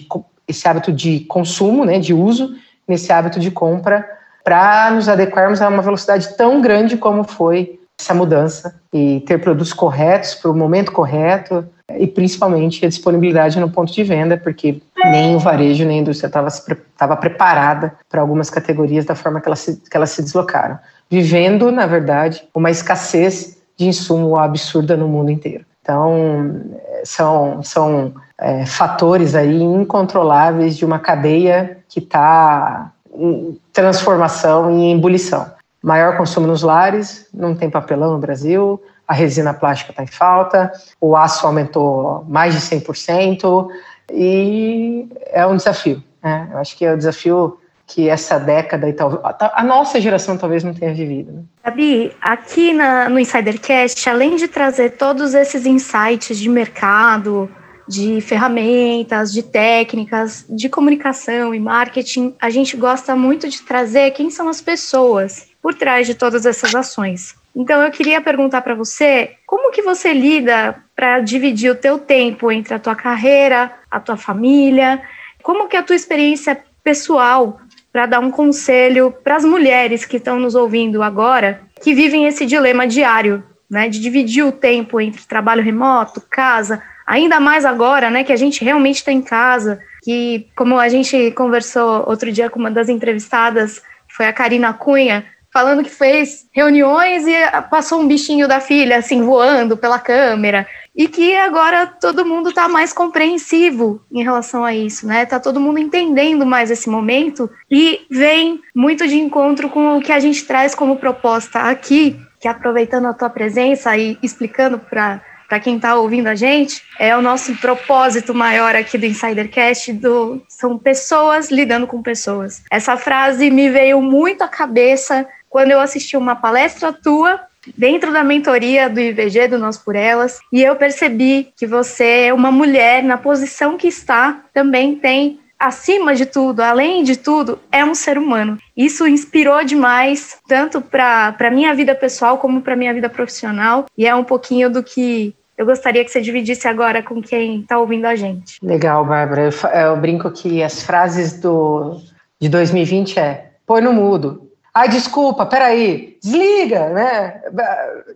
[0.48, 2.56] esse hábito de consumo, né, de uso,
[2.88, 4.08] nesse hábito de compra,
[4.44, 9.72] para nos adequarmos a uma velocidade tão grande como foi essa mudança e ter produtos
[9.72, 11.66] corretos para o momento correto
[11.98, 16.28] e principalmente a disponibilidade no ponto de venda, porque nem o varejo nem a indústria
[16.28, 20.78] estava preparada para algumas categorias da forma que elas, se, que elas se deslocaram,
[21.10, 25.66] vivendo, na verdade, uma escassez de insumo absurda no mundo inteiro.
[25.84, 26.64] Então,
[27.04, 34.98] são, são é, fatores aí incontroláveis de uma cadeia que está em transformação e em
[34.98, 35.46] ebulição.
[35.84, 40.72] Maior consumo nos lares, não tem papelão no Brasil, a resina plástica está em falta,
[41.02, 43.68] o aço aumentou mais de 100%
[44.10, 46.02] e é um desafio.
[46.24, 46.48] Né?
[46.50, 47.58] Eu acho que é o desafio
[47.94, 51.32] que essa década e tal, a nossa geração talvez não tenha vivido.
[51.32, 51.44] Né?
[51.64, 57.48] Gabi, aqui na, no Insidercast, além de trazer todos esses insights de mercado,
[57.88, 64.32] de ferramentas, de técnicas, de comunicação e marketing, a gente gosta muito de trazer quem
[64.32, 67.36] são as pessoas por trás de todas essas ações.
[67.56, 72.52] Então eu queria perguntar para você, como que você lida para dividir o teu tempo
[72.52, 75.00] entre a tua carreira, a tua família?
[75.44, 77.60] Como que é a tua experiência pessoal
[77.94, 82.44] para dar um conselho para as mulheres que estão nos ouvindo agora, que vivem esse
[82.44, 88.24] dilema diário, né, de dividir o tempo entre trabalho remoto, casa, ainda mais agora, né,
[88.24, 92.60] que a gente realmente está em casa, que como a gente conversou outro dia com
[92.60, 93.80] uma das entrevistadas,
[94.10, 97.34] foi a Karina Cunha, falando que fez reuniões e
[97.70, 100.68] passou um bichinho da filha assim voando pela câmera.
[100.96, 105.26] E que agora todo mundo está mais compreensivo em relação a isso, né?
[105.26, 110.12] Tá todo mundo entendendo mais esse momento e vem muito de encontro com o que
[110.12, 115.22] a gente traz como proposta aqui, que aproveitando a tua presença e explicando para
[115.54, 120.42] para quem está ouvindo a gente, é o nosso propósito maior aqui do Insidercast do
[120.50, 122.64] são pessoas lidando com pessoas.
[122.72, 127.40] Essa frase me veio muito à cabeça quando eu assisti uma palestra tua
[127.78, 132.34] dentro da mentoria do IVG, do Nós por Elas, e eu percebi que você é
[132.34, 137.86] uma mulher na posição que está, também tem acima de tudo, além de tudo, é
[137.86, 138.58] um ser humano.
[138.76, 144.06] Isso inspirou demais, tanto para a minha vida pessoal como para minha vida profissional, e
[144.06, 148.06] é um pouquinho do que eu gostaria que você dividisse agora com quem está ouvindo
[148.06, 148.58] a gente.
[148.62, 149.44] Legal, Bárbara.
[149.44, 152.02] Eu, eu, brinco que as frases do,
[152.40, 154.43] de 2020 é põe no mudo,
[154.74, 157.42] Ai, desculpa, peraí, desliga, né?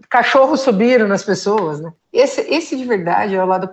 [0.09, 1.93] Cachorros subiram nas pessoas, né?
[2.11, 3.69] Esse, esse de verdade é o lado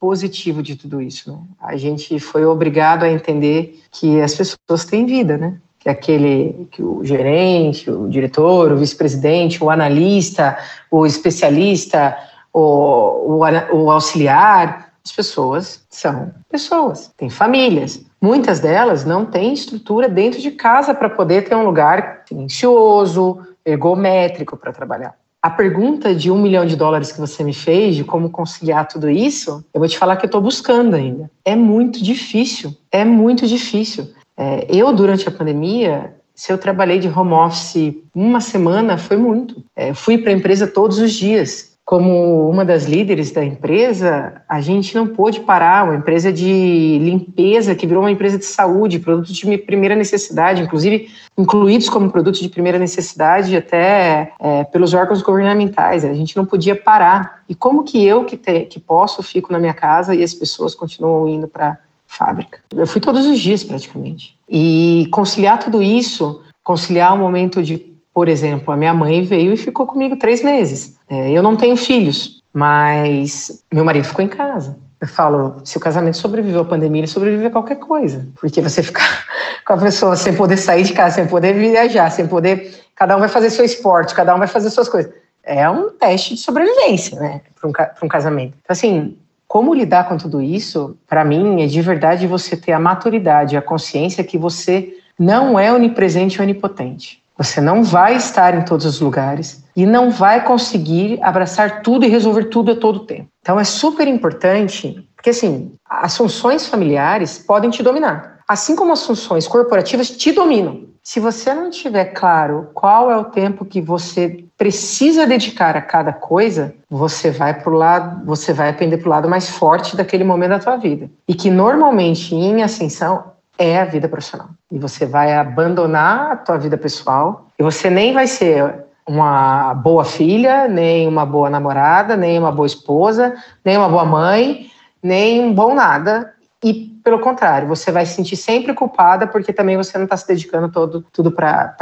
[0.00, 1.38] positivo de tudo isso, né?
[1.60, 5.58] A gente foi obrigado a entender que as pessoas têm vida, né?
[5.78, 10.56] Que aquele, que o gerente, o diretor, o vice-presidente, o analista,
[10.90, 12.16] o especialista,
[12.50, 13.40] o, o,
[13.74, 18.02] o auxiliar, as pessoas são pessoas, têm famílias.
[18.22, 24.56] Muitas delas não têm estrutura dentro de casa para poder ter um lugar silencioso, ergométrico
[24.56, 25.16] para trabalhar.
[25.42, 29.10] A pergunta de um milhão de dólares que você me fez, de como conciliar tudo
[29.10, 31.28] isso, eu vou te falar que eu estou buscando ainda.
[31.44, 34.08] É muito difícil, é muito difícil.
[34.36, 39.64] É, eu, durante a pandemia, se eu trabalhei de home office uma semana, foi muito.
[39.74, 44.60] É, fui para a empresa todos os dias como uma das líderes da empresa, a
[44.60, 45.84] gente não pôde parar.
[45.84, 51.10] Uma empresa de limpeza que virou uma empresa de saúde, produtos de primeira necessidade, inclusive
[51.36, 56.04] incluídos como produtos de primeira necessidade até é, pelos órgãos governamentais.
[56.04, 57.42] A gente não podia parar.
[57.48, 60.74] E como que eu, que, te, que posso, fico na minha casa e as pessoas
[60.74, 62.60] continuam indo para fábrica?
[62.74, 64.36] Eu fui todos os dias praticamente.
[64.48, 69.56] E conciliar tudo isso, conciliar o momento de por exemplo, a minha mãe veio e
[69.56, 70.96] ficou comigo três meses.
[71.08, 74.78] É, eu não tenho filhos, mas meu marido ficou em casa.
[75.00, 78.26] Eu falo, se o casamento sobreviveu à pandemia, ele sobrevive a qualquer coisa.
[78.40, 79.26] Porque você ficar
[79.66, 82.72] com a pessoa sem poder sair de casa, sem poder viajar, sem poder.
[82.94, 85.12] Cada um vai fazer seu esporte, cada um vai fazer suas coisas.
[85.42, 88.54] É um teste de sobrevivência, né, para um, um casamento.
[88.62, 89.16] Então, assim,
[89.48, 93.62] como lidar com tudo isso, para mim, é de verdade você ter a maturidade, a
[93.62, 97.21] consciência que você não é onipresente e onipotente.
[97.42, 102.08] Você não vai estar em todos os lugares e não vai conseguir abraçar tudo e
[102.08, 103.26] resolver tudo a todo tempo.
[103.40, 109.04] Então é super importante, porque assim, as funções familiares podem te dominar, assim como as
[109.04, 110.84] funções corporativas te dominam.
[111.02, 116.12] Se você não tiver claro qual é o tempo que você precisa dedicar a cada
[116.12, 120.50] coisa, você vai pro lado, você vai aprender para o lado mais forte daquele momento
[120.50, 121.10] da tua vida.
[121.26, 124.48] E que normalmente em ascensão é a vida profissional.
[124.70, 130.04] E você vai abandonar a tua vida pessoal e você nem vai ser uma boa
[130.04, 133.34] filha, nem uma boa namorada, nem uma boa esposa,
[133.64, 134.66] nem uma boa mãe,
[135.02, 136.32] nem um bom nada.
[136.64, 140.26] E pelo contrário, você vai se sentir sempre culpada porque também você não está se
[140.26, 141.74] dedicando todo, tudo para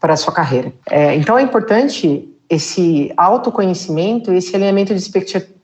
[0.00, 0.72] a sua carreira.
[0.88, 5.00] É, então é importante esse autoconhecimento, esse alinhamento de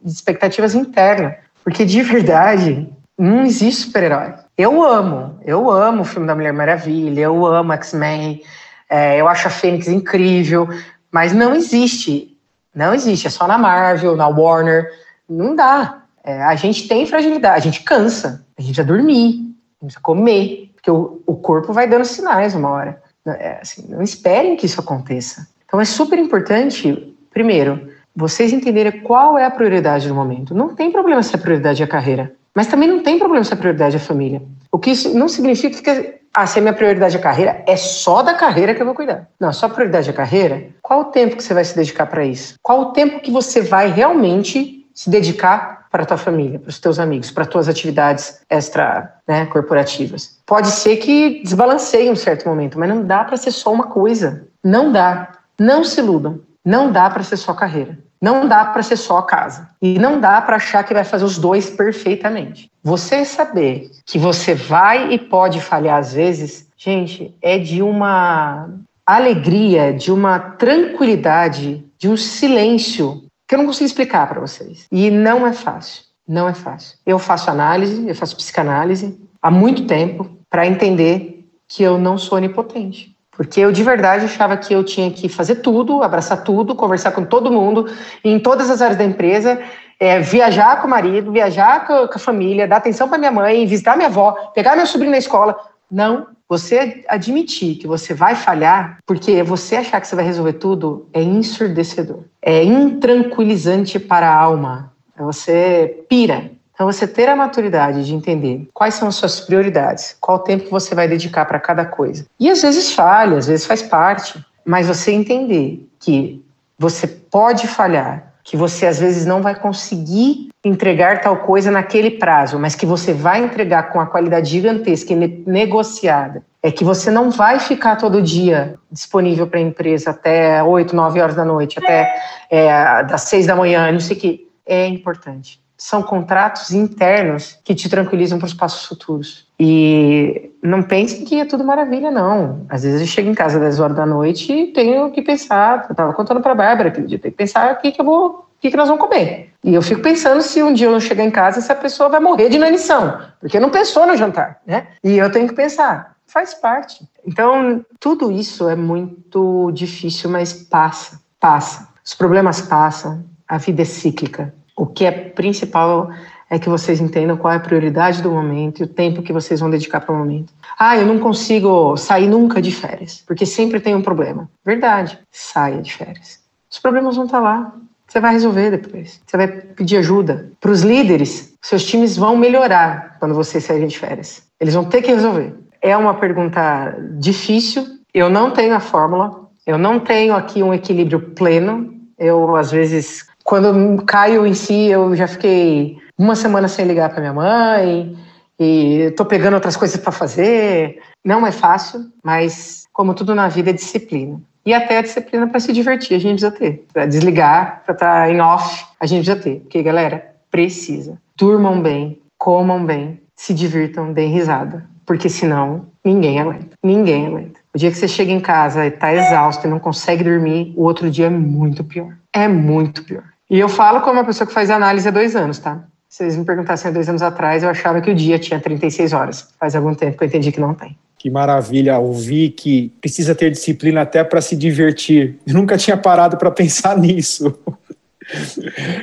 [0.04, 4.32] expectativas interna, porque de verdade não existe super-herói.
[4.60, 8.42] Eu amo, eu amo o filme da Mulher Maravilha, eu amo X-Men,
[8.90, 10.68] é, eu acho a Fênix incrível,
[11.10, 12.36] mas não existe,
[12.74, 14.86] não existe, é só na Marvel, na Warner,
[15.26, 16.02] não dá.
[16.22, 20.00] É, a gente tem fragilidade, a gente cansa, a gente precisa dormir, a gente precisa
[20.02, 23.02] comer, porque o, o corpo vai dando sinais uma hora.
[23.26, 25.48] É, assim, não esperem que isso aconteça.
[25.64, 30.54] Então é super importante, primeiro, vocês entenderem qual é a prioridade no momento.
[30.54, 32.38] Não tem problema se a prioridade é a carreira.
[32.54, 34.42] Mas também não tem problema se a prioridade é a família.
[34.72, 37.76] O que isso não significa que ah, se a minha prioridade é a carreira, é
[37.76, 39.28] só da carreira que eu vou cuidar.
[39.38, 40.68] Não, só prioridade é a carreira.
[40.80, 42.54] Qual o tempo que você vai se dedicar para isso?
[42.62, 46.78] Qual o tempo que você vai realmente se dedicar para a tua família, para os
[46.78, 50.38] teus amigos, para as tuas atividades extra né, corporativas?
[50.46, 53.84] Pode ser que desbalanceie em um certo momento, mas não dá para ser só uma
[53.84, 54.46] coisa.
[54.62, 55.32] Não dá.
[55.58, 56.40] Não se iludam.
[56.64, 57.98] Não dá para ser só carreira.
[58.20, 59.70] Não dá para ser só a casa.
[59.80, 62.70] E não dá para achar que vai fazer os dois perfeitamente.
[62.82, 68.68] Você saber que você vai e pode falhar às vezes, gente, é de uma
[69.06, 74.86] alegria, de uma tranquilidade, de um silêncio que eu não consigo explicar para vocês.
[74.92, 76.04] E não é fácil.
[76.28, 76.96] Não é fácil.
[77.04, 82.38] Eu faço análise, eu faço psicanálise há muito tempo para entender que eu não sou
[82.38, 83.16] onipotente.
[83.40, 87.24] Porque eu de verdade achava que eu tinha que fazer tudo, abraçar tudo, conversar com
[87.24, 87.90] todo mundo,
[88.22, 89.58] em todas as áreas da empresa,
[89.98, 93.96] é viajar com o marido, viajar com a família, dar atenção para minha mãe, visitar
[93.96, 95.58] minha avó, pegar meu sobrinho na escola.
[95.90, 101.08] Não, você admitir que você vai falhar, porque você achar que você vai resolver tudo,
[101.10, 102.24] é ensurdecedor.
[102.42, 104.92] É intranquilizante para a alma.
[105.18, 106.50] Você pira.
[106.80, 110.64] Então, você ter a maturidade de entender quais são as suas prioridades, qual o tempo
[110.64, 112.24] que você vai dedicar para cada coisa.
[112.40, 116.42] E às vezes falha, às vezes faz parte, mas você entender que
[116.78, 122.58] você pode falhar, que você às vezes não vai conseguir entregar tal coisa naquele prazo,
[122.58, 125.16] mas que você vai entregar com a qualidade gigantesca e
[125.46, 126.42] negociada.
[126.62, 131.20] É que você não vai ficar todo dia disponível para a empresa até 8, 9
[131.20, 132.10] horas da noite, até
[132.48, 134.48] é, das 6 da manhã, não sei o que.
[134.64, 139.46] É importante são contratos internos que te tranquilizam para os passos futuros.
[139.58, 142.66] E não pense que é tudo maravilha, não.
[142.68, 145.86] Às vezes eu chego em casa às 10 horas da noite e tenho que pensar.
[145.88, 148.04] Eu estava contando para a Bárbara aquele dia, tenho que pensar o que, que eu
[148.04, 149.54] vou, o que, que nós vamos comer.
[149.64, 152.50] E eu fico pensando se um dia eu chegar em casa, essa pessoa vai morrer
[152.50, 154.88] de inanição, porque não pensou no jantar, né?
[155.02, 157.08] E eu tenho que pensar, faz parte.
[157.26, 161.88] Então, tudo isso é muito difícil, mas passa, passa.
[162.04, 164.52] Os problemas passam, a vida é cíclica.
[164.76, 166.10] O que é principal
[166.50, 169.60] é que vocês entendam qual é a prioridade do momento e o tempo que vocês
[169.60, 170.52] vão dedicar para o momento.
[170.76, 174.50] Ah, eu não consigo sair nunca de férias, porque sempre tem um problema.
[174.64, 176.40] Verdade, saia de férias.
[176.68, 177.72] Os problemas vão estar lá.
[178.08, 179.20] Você vai resolver depois.
[179.24, 180.50] Você vai pedir ajuda.
[180.60, 184.42] Para os líderes, seus times vão melhorar quando você sair de férias.
[184.58, 185.54] Eles vão ter que resolver.
[185.80, 187.86] É uma pergunta difícil.
[188.12, 189.48] Eu não tenho a fórmula.
[189.64, 191.94] Eu não tenho aqui um equilíbrio pleno.
[192.18, 197.10] Eu, às vezes, quando eu caio em si, eu já fiquei uma semana sem ligar
[197.10, 198.16] para minha mãe
[198.56, 201.02] e estou pegando outras coisas para fazer.
[201.24, 204.40] Não é fácil, mas como tudo na vida é disciplina.
[204.64, 206.86] E até a disciplina para se divertir, a gente precisa ter.
[206.92, 209.60] Para desligar, para estar tá em off, a gente precisa ter.
[209.62, 211.18] Porque, galera, precisa.
[211.36, 214.86] Durmam bem, comam bem, se divirtam, deem risada.
[215.04, 216.76] Porque senão, ninguém aguenta.
[216.84, 217.58] Ninguém aguenta.
[217.74, 220.84] O dia que você chega em casa e está exausto e não consegue dormir, o
[220.84, 222.16] outro dia é muito pior.
[222.32, 223.24] É muito pior.
[223.50, 225.84] E eu falo como uma pessoa que faz análise há dois anos, tá?
[226.08, 229.12] Se vocês me perguntassem há dois anos atrás, eu achava que o dia tinha 36
[229.12, 229.48] horas.
[229.58, 230.96] Faz algum tempo que eu entendi que não tem.
[231.18, 235.38] Que maravilha ouvir que precisa ter disciplina até para se divertir.
[235.44, 237.58] Eu nunca tinha parado para pensar nisso.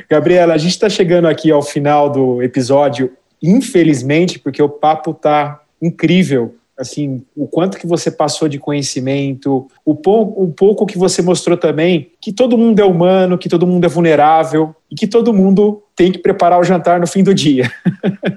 [0.08, 5.60] Gabriela, a gente está chegando aqui ao final do episódio, infelizmente, porque o papo tá
[5.80, 11.20] incrível assim, o quanto que você passou de conhecimento, o pouco, o pouco que você
[11.20, 15.34] mostrou também que todo mundo é humano, que todo mundo é vulnerável e que todo
[15.34, 17.70] mundo tem que preparar o jantar no fim do dia.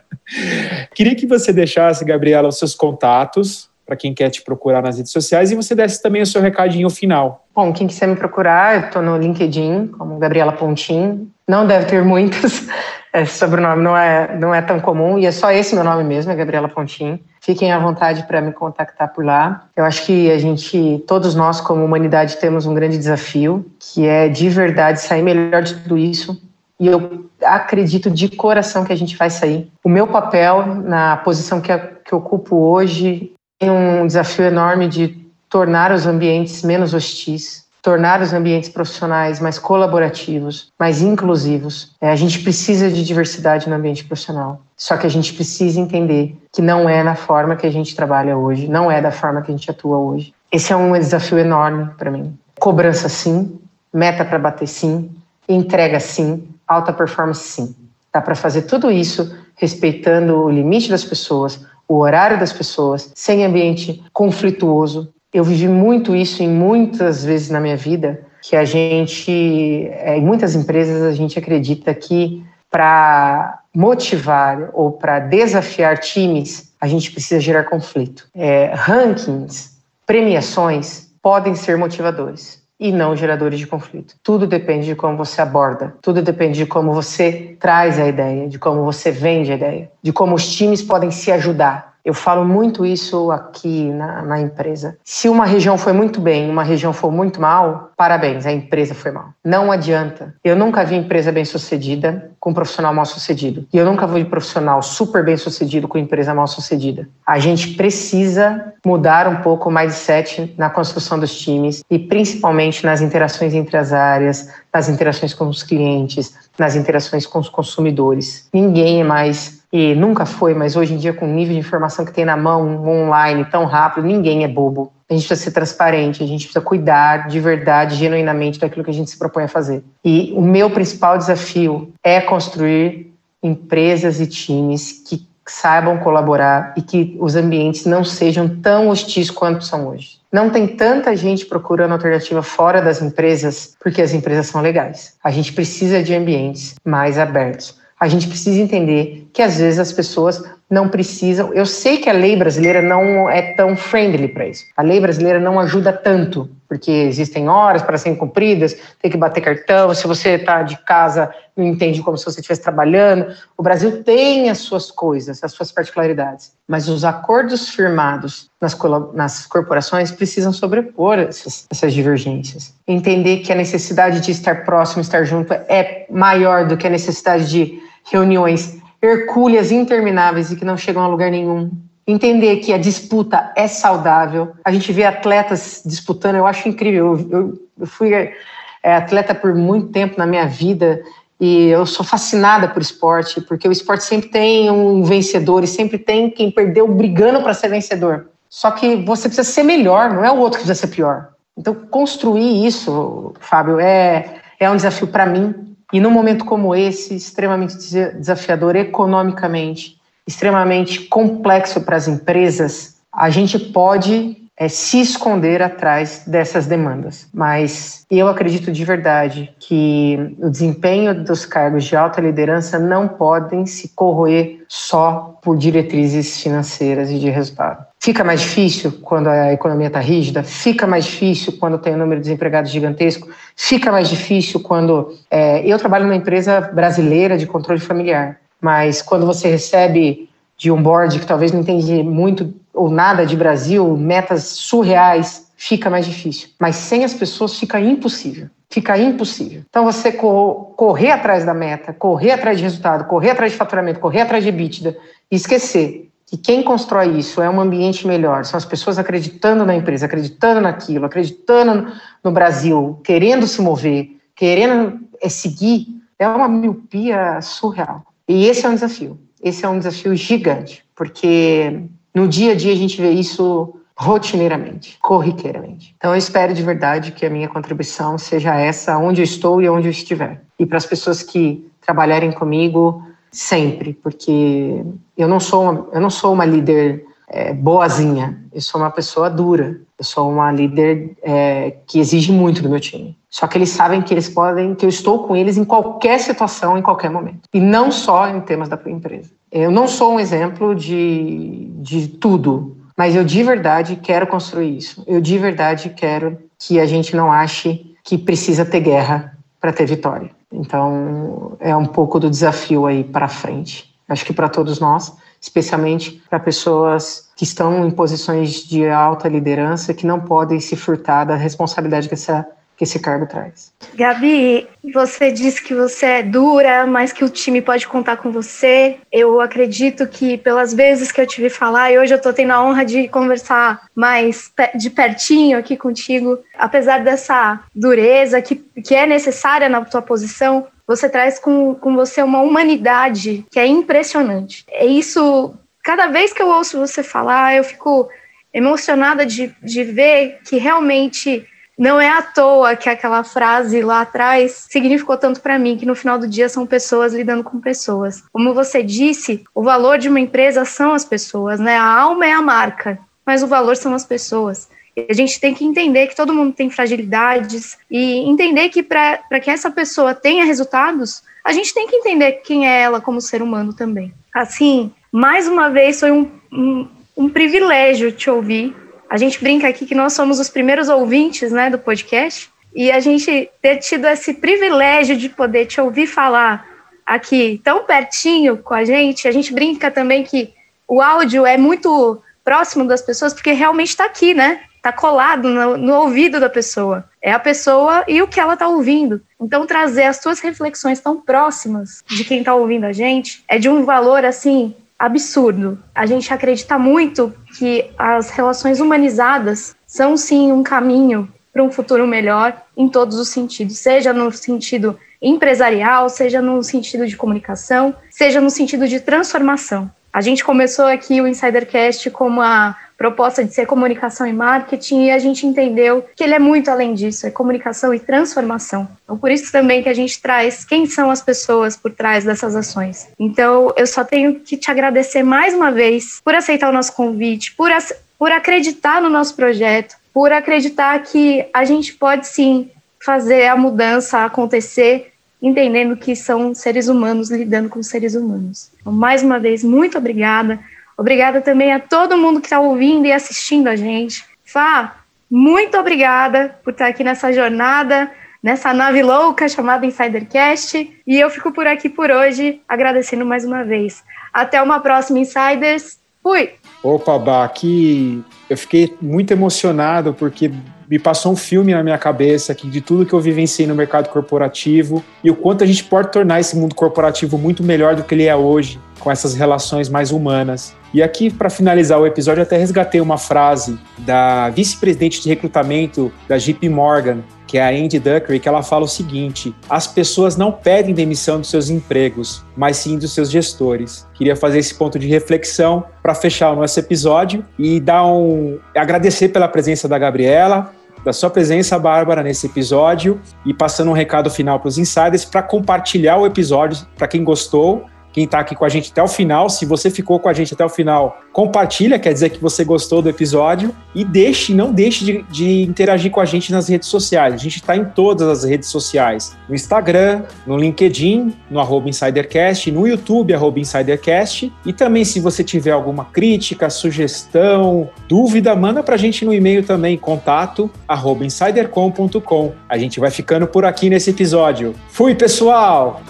[0.96, 5.12] Queria que você deixasse, Gabriela, os seus contatos para quem quer te procurar nas redes
[5.12, 7.46] sociais e você desse também o seu recadinho final.
[7.54, 11.30] Bom, quem quiser me procurar, eu estou no LinkedIn como Gabriela Pontin.
[11.48, 12.68] Não deve ter muitos,
[13.14, 16.32] esse sobrenome não é, não é tão comum e é só esse meu nome mesmo,
[16.32, 17.20] é Gabriela Pontin.
[17.44, 19.66] Fiquem à vontade para me contactar por lá.
[19.76, 24.30] Eu acho que a gente, todos nós como humanidade, temos um grande desafio, que é
[24.30, 26.40] de verdade sair melhor de tudo isso.
[26.80, 29.72] E eu acredito de coração que a gente vai sair.
[29.84, 31.76] O meu papel na posição que,
[32.06, 35.08] que ocupo hoje tem um desafio enorme de
[35.50, 41.96] tornar os ambientes menos hostis, tornar os ambientes profissionais mais colaborativos, mais inclusivos.
[42.00, 44.62] É, a gente precisa de diversidade no ambiente profissional.
[44.78, 48.38] Só que a gente precisa entender que não é na forma que a gente trabalha
[48.38, 50.34] hoje, não é da forma que a gente atua hoje.
[50.52, 52.38] Esse é um desafio enorme para mim.
[52.60, 53.60] Cobrança sim,
[53.94, 55.10] meta para bater sim,
[55.48, 57.76] entrega sim, alta performance sim.
[58.14, 63.46] Dá para fazer tudo isso respeitando o limite das pessoas, o horário das pessoas, sem
[63.46, 65.14] ambiente conflituoso.
[65.34, 70.22] Eu vivi muito isso em muitas vezes na minha vida, que a gente, é, em
[70.22, 77.40] muitas empresas, a gente acredita que para motivar ou para desafiar times, a gente precisa
[77.40, 78.28] gerar conflito.
[78.34, 84.16] É, rankings, premiações podem ser motivadores e não geradores de conflito.
[84.24, 88.58] Tudo depende de como você aborda, tudo depende de como você traz a ideia, de
[88.58, 91.91] como você vende a ideia, de como os times podem se ajudar.
[92.04, 94.98] Eu falo muito isso aqui na, na, empresa.
[95.04, 99.12] Se uma região foi muito bem, uma região foi muito mal, parabéns, a empresa foi
[99.12, 99.30] mal.
[99.44, 100.34] Não adianta.
[100.44, 103.68] Eu nunca vi empresa bem sucedida com profissional mal sucedido.
[103.72, 107.08] E eu nunca vi profissional super bem sucedido com empresa mal sucedida.
[107.26, 113.00] A gente precisa mudar um pouco o mindset na construção dos times e principalmente nas
[113.00, 118.48] interações entre as áreas, nas interações com os clientes, nas interações com os consumidores.
[118.52, 122.04] Ninguém é mais e nunca foi, mas hoje em dia, com o nível de informação
[122.04, 124.92] que tem na mão, online, tão rápido, ninguém é bobo.
[125.10, 128.94] a gente precisa ser transparente, a gente precisa cuidar de verdade, genuinamente, daquilo que a
[128.94, 129.84] gente se propõe a fazer.
[130.04, 137.18] E o meu principal desafio é construir empresas e times que saibam colaborar e que
[137.20, 140.20] os ambientes não sejam tão hostis quanto são hoje.
[140.32, 145.16] Não tem tanta gente procurando alternativa fora das empresas porque as empresas são legais.
[145.24, 147.81] A gente precisa de ambientes mais abertos.
[148.02, 151.54] A gente precisa entender que às vezes as pessoas não precisam.
[151.54, 154.66] Eu sei que a lei brasileira não é tão friendly para isso.
[154.76, 159.42] A lei brasileira não ajuda tanto, porque existem horas para serem cumpridas, tem que bater
[159.42, 159.94] cartão.
[159.94, 163.36] Se você está de casa, não entende como se você estivesse trabalhando.
[163.56, 168.76] O Brasil tem as suas coisas, as suas particularidades, mas os acordos firmados nas,
[169.14, 172.74] nas corporações precisam sobrepor essas, essas divergências.
[172.88, 177.48] Entender que a necessidade de estar próximo, estar junto, é maior do que a necessidade
[177.48, 181.72] de reuniões hercúleas intermináveis e que não chegam a lugar nenhum.
[182.06, 184.52] Entender que a disputa é saudável.
[184.64, 187.18] A gente vê atletas disputando, eu acho incrível.
[187.18, 191.02] Eu, eu, eu fui é, atleta por muito tempo na minha vida
[191.40, 195.98] e eu sou fascinada por esporte, porque o esporte sempre tem um vencedor e sempre
[195.98, 198.28] tem quem perdeu brigando para ser vencedor.
[198.48, 201.30] Só que você precisa ser melhor, não é o outro que precisa ser pior.
[201.58, 207.16] Então, construir isso, Fábio, é, é um desafio para mim, e num momento como esse,
[207.16, 216.24] extremamente desafiador economicamente, extremamente complexo para as empresas, a gente pode é, se esconder atrás
[216.28, 217.28] dessas demandas.
[217.34, 223.66] Mas eu acredito de verdade que o desempenho dos cargos de alta liderança não podem
[223.66, 227.91] se corroer só por diretrizes financeiras e de resultado.
[228.04, 232.20] Fica mais difícil quando a economia está rígida, fica mais difícil quando tem um número
[232.20, 235.16] de desempregados gigantesco, fica mais difícil quando.
[235.30, 240.28] É, eu trabalho numa empresa brasileira de controle familiar, mas quando você recebe
[240.58, 245.88] de um board que talvez não entende muito ou nada de Brasil, metas surreais, fica
[245.88, 246.50] mais difícil.
[246.60, 248.50] Mas sem as pessoas fica impossível.
[248.68, 249.62] Fica impossível.
[249.70, 254.22] Então você correr atrás da meta, correr atrás de resultado, correr atrás de faturamento, correr
[254.22, 254.98] atrás de EBITDA
[255.30, 259.76] e esquecer que quem constrói isso é um ambiente melhor, são as pessoas acreditando na
[259.76, 261.92] empresa, acreditando naquilo, acreditando
[262.24, 268.06] no Brasil, querendo se mover, querendo é, seguir, é uma miopia surreal.
[268.30, 269.20] E esse é um desafio.
[269.44, 271.82] Esse é um desafio gigante, porque
[272.16, 275.94] no dia a dia a gente vê isso rotineiramente, corriqueiramente.
[275.98, 279.68] Então eu espero de verdade que a minha contribuição seja essa onde eu estou e
[279.68, 280.42] onde eu estiver.
[280.58, 284.84] E para as pessoas que trabalharem comigo, sempre, porque
[285.18, 289.30] eu não sou uma, eu não sou uma líder é, boazinha, eu sou uma pessoa
[289.30, 293.18] dura, eu sou uma líder é, que exige muito do meu time.
[293.30, 296.78] Só que eles sabem que eles podem, que eu estou com eles em qualquer situação,
[296.78, 297.48] em qualquer momento.
[297.54, 299.30] E não só em temas da empresa.
[299.50, 305.02] Eu não sou um exemplo de, de tudo, mas eu de verdade quero construir isso.
[305.08, 309.86] Eu de verdade quero que a gente não ache que precisa ter guerra para ter
[309.86, 310.32] vitória.
[310.52, 313.96] Então, é um pouco do desafio aí para frente.
[314.08, 319.94] Acho que para todos nós, especialmente para pessoas que estão em posições de alta liderança,
[319.94, 322.46] que não podem se furtar da responsabilidade que essa
[322.82, 323.72] que esse cargo traz.
[323.94, 328.98] Gabi, você disse que você é dura, mas que o time pode contar com você.
[329.12, 332.54] Eu acredito que pelas vezes que eu te vi falar, e hoje eu estou tendo
[332.54, 339.06] a honra de conversar mais de pertinho aqui contigo, apesar dessa dureza que, que é
[339.06, 344.66] necessária na tua posição, você traz com, com você uma humanidade que é impressionante.
[344.72, 345.54] É isso,
[345.84, 348.10] cada vez que eu ouço você falar, eu fico
[348.52, 351.48] emocionada de, de ver que realmente
[351.82, 355.96] não é à toa que aquela frase lá atrás significou tanto para mim, que no
[355.96, 358.24] final do dia são pessoas lidando com pessoas.
[358.32, 361.76] Como você disse, o valor de uma empresa são as pessoas, né?
[361.78, 364.70] A alma é a marca, mas o valor são as pessoas.
[364.96, 369.40] E a gente tem que entender que todo mundo tem fragilidades e entender que para
[369.42, 373.42] que essa pessoa tenha resultados, a gente tem que entender quem é ela como ser
[373.42, 374.14] humano também.
[374.36, 378.76] Assim, mais uma vez foi um, um, um privilégio te ouvir
[379.12, 383.02] a gente brinca aqui que nós somos os primeiros ouvintes né, do podcast e a
[383.02, 386.66] gente ter tido esse privilégio de poder te ouvir falar
[387.06, 389.28] aqui tão pertinho com a gente.
[389.28, 390.54] A gente brinca também que
[390.88, 394.62] o áudio é muito próximo das pessoas porque realmente está aqui, né?
[394.78, 397.04] Está colado no, no, ouvido da pessoa.
[397.22, 399.22] É a pessoa e o que ela está ouvindo.
[399.42, 403.68] Então, trazer as suas reflexões tão próximas de quem está ouvindo a gente é de
[403.68, 405.80] um valor, assim, absurdo.
[405.96, 412.06] A gente acredita muito que as relações humanizadas são sim um caminho para um futuro
[412.06, 418.40] melhor em todos os sentidos, seja no sentido empresarial, seja no sentido de comunicação, seja
[418.40, 419.92] no sentido de transformação.
[420.14, 425.12] A gente começou aqui o Insidercast com uma proposta de ser comunicação e marketing e
[425.12, 428.88] a gente entendeu que ele é muito além disso, é comunicação e transformação.
[429.04, 432.56] Então, por isso também que a gente traz quem são as pessoas por trás dessas
[432.56, 433.08] ações.
[433.18, 437.56] Então, eu só tenho que te agradecer mais uma vez por aceitar o nosso convite,
[437.56, 437.72] por,
[438.20, 442.70] por acreditar no nosso projeto, por acreditar que a gente pode sim
[443.04, 448.70] fazer a mudança acontecer, entendendo que são seres humanos lidando com seres humanos.
[448.80, 450.60] Então, mais uma vez, muito obrigada.
[451.02, 454.24] Obrigada também a todo mundo que está ouvindo e assistindo a gente.
[454.46, 454.98] Fá,
[455.28, 461.02] muito obrigada por estar aqui nessa jornada, nessa nave louca chamada Insidercast.
[461.08, 464.04] E eu fico por aqui por hoje, agradecendo mais uma vez.
[464.32, 465.98] Até uma próxima, Insiders.
[466.22, 466.52] Fui!
[466.84, 470.52] Opa, Bá, aqui eu fiquei muito emocionado porque
[470.88, 474.08] me passou um filme na minha cabeça aqui de tudo que eu vivenciei no mercado
[474.10, 478.14] corporativo e o quanto a gente pode tornar esse mundo corporativo muito melhor do que
[478.14, 480.76] ele é hoje, com essas relações mais humanas.
[480.94, 486.38] E aqui, para finalizar o episódio, até resgatei uma frase da vice-presidente de recrutamento da
[486.38, 490.52] JP Morgan, que é a Andy Duckery, que ela fala o seguinte: as pessoas não
[490.52, 494.08] pedem demissão dos seus empregos, mas sim dos seus gestores.
[494.14, 499.30] Queria fazer esse ponto de reflexão para fechar o nosso episódio e dar um agradecer
[499.30, 500.74] pela presença da Gabriela,
[501.04, 505.42] da sua presença, Bárbara, nesse episódio e passando um recado final para os insiders para
[505.42, 509.50] compartilhar o episódio para quem gostou quem está aqui com a gente até o final.
[509.50, 513.02] Se você ficou com a gente até o final, compartilha, quer dizer que você gostou
[513.02, 513.74] do episódio.
[513.94, 517.34] E deixe, não deixe de, de interagir com a gente nas redes sociais.
[517.34, 522.72] A gente está em todas as redes sociais: no Instagram, no LinkedIn, no arroba InsiderCast,
[522.72, 524.52] no YouTube, arroba InsiderCast.
[524.66, 529.64] E também, se você tiver alguma crítica, sugestão, dúvida, manda para a gente no e-mail
[529.64, 532.54] também, contato arroba insidercom.com.
[532.68, 534.74] A gente vai ficando por aqui nesse episódio.
[534.90, 536.02] Fui, pessoal!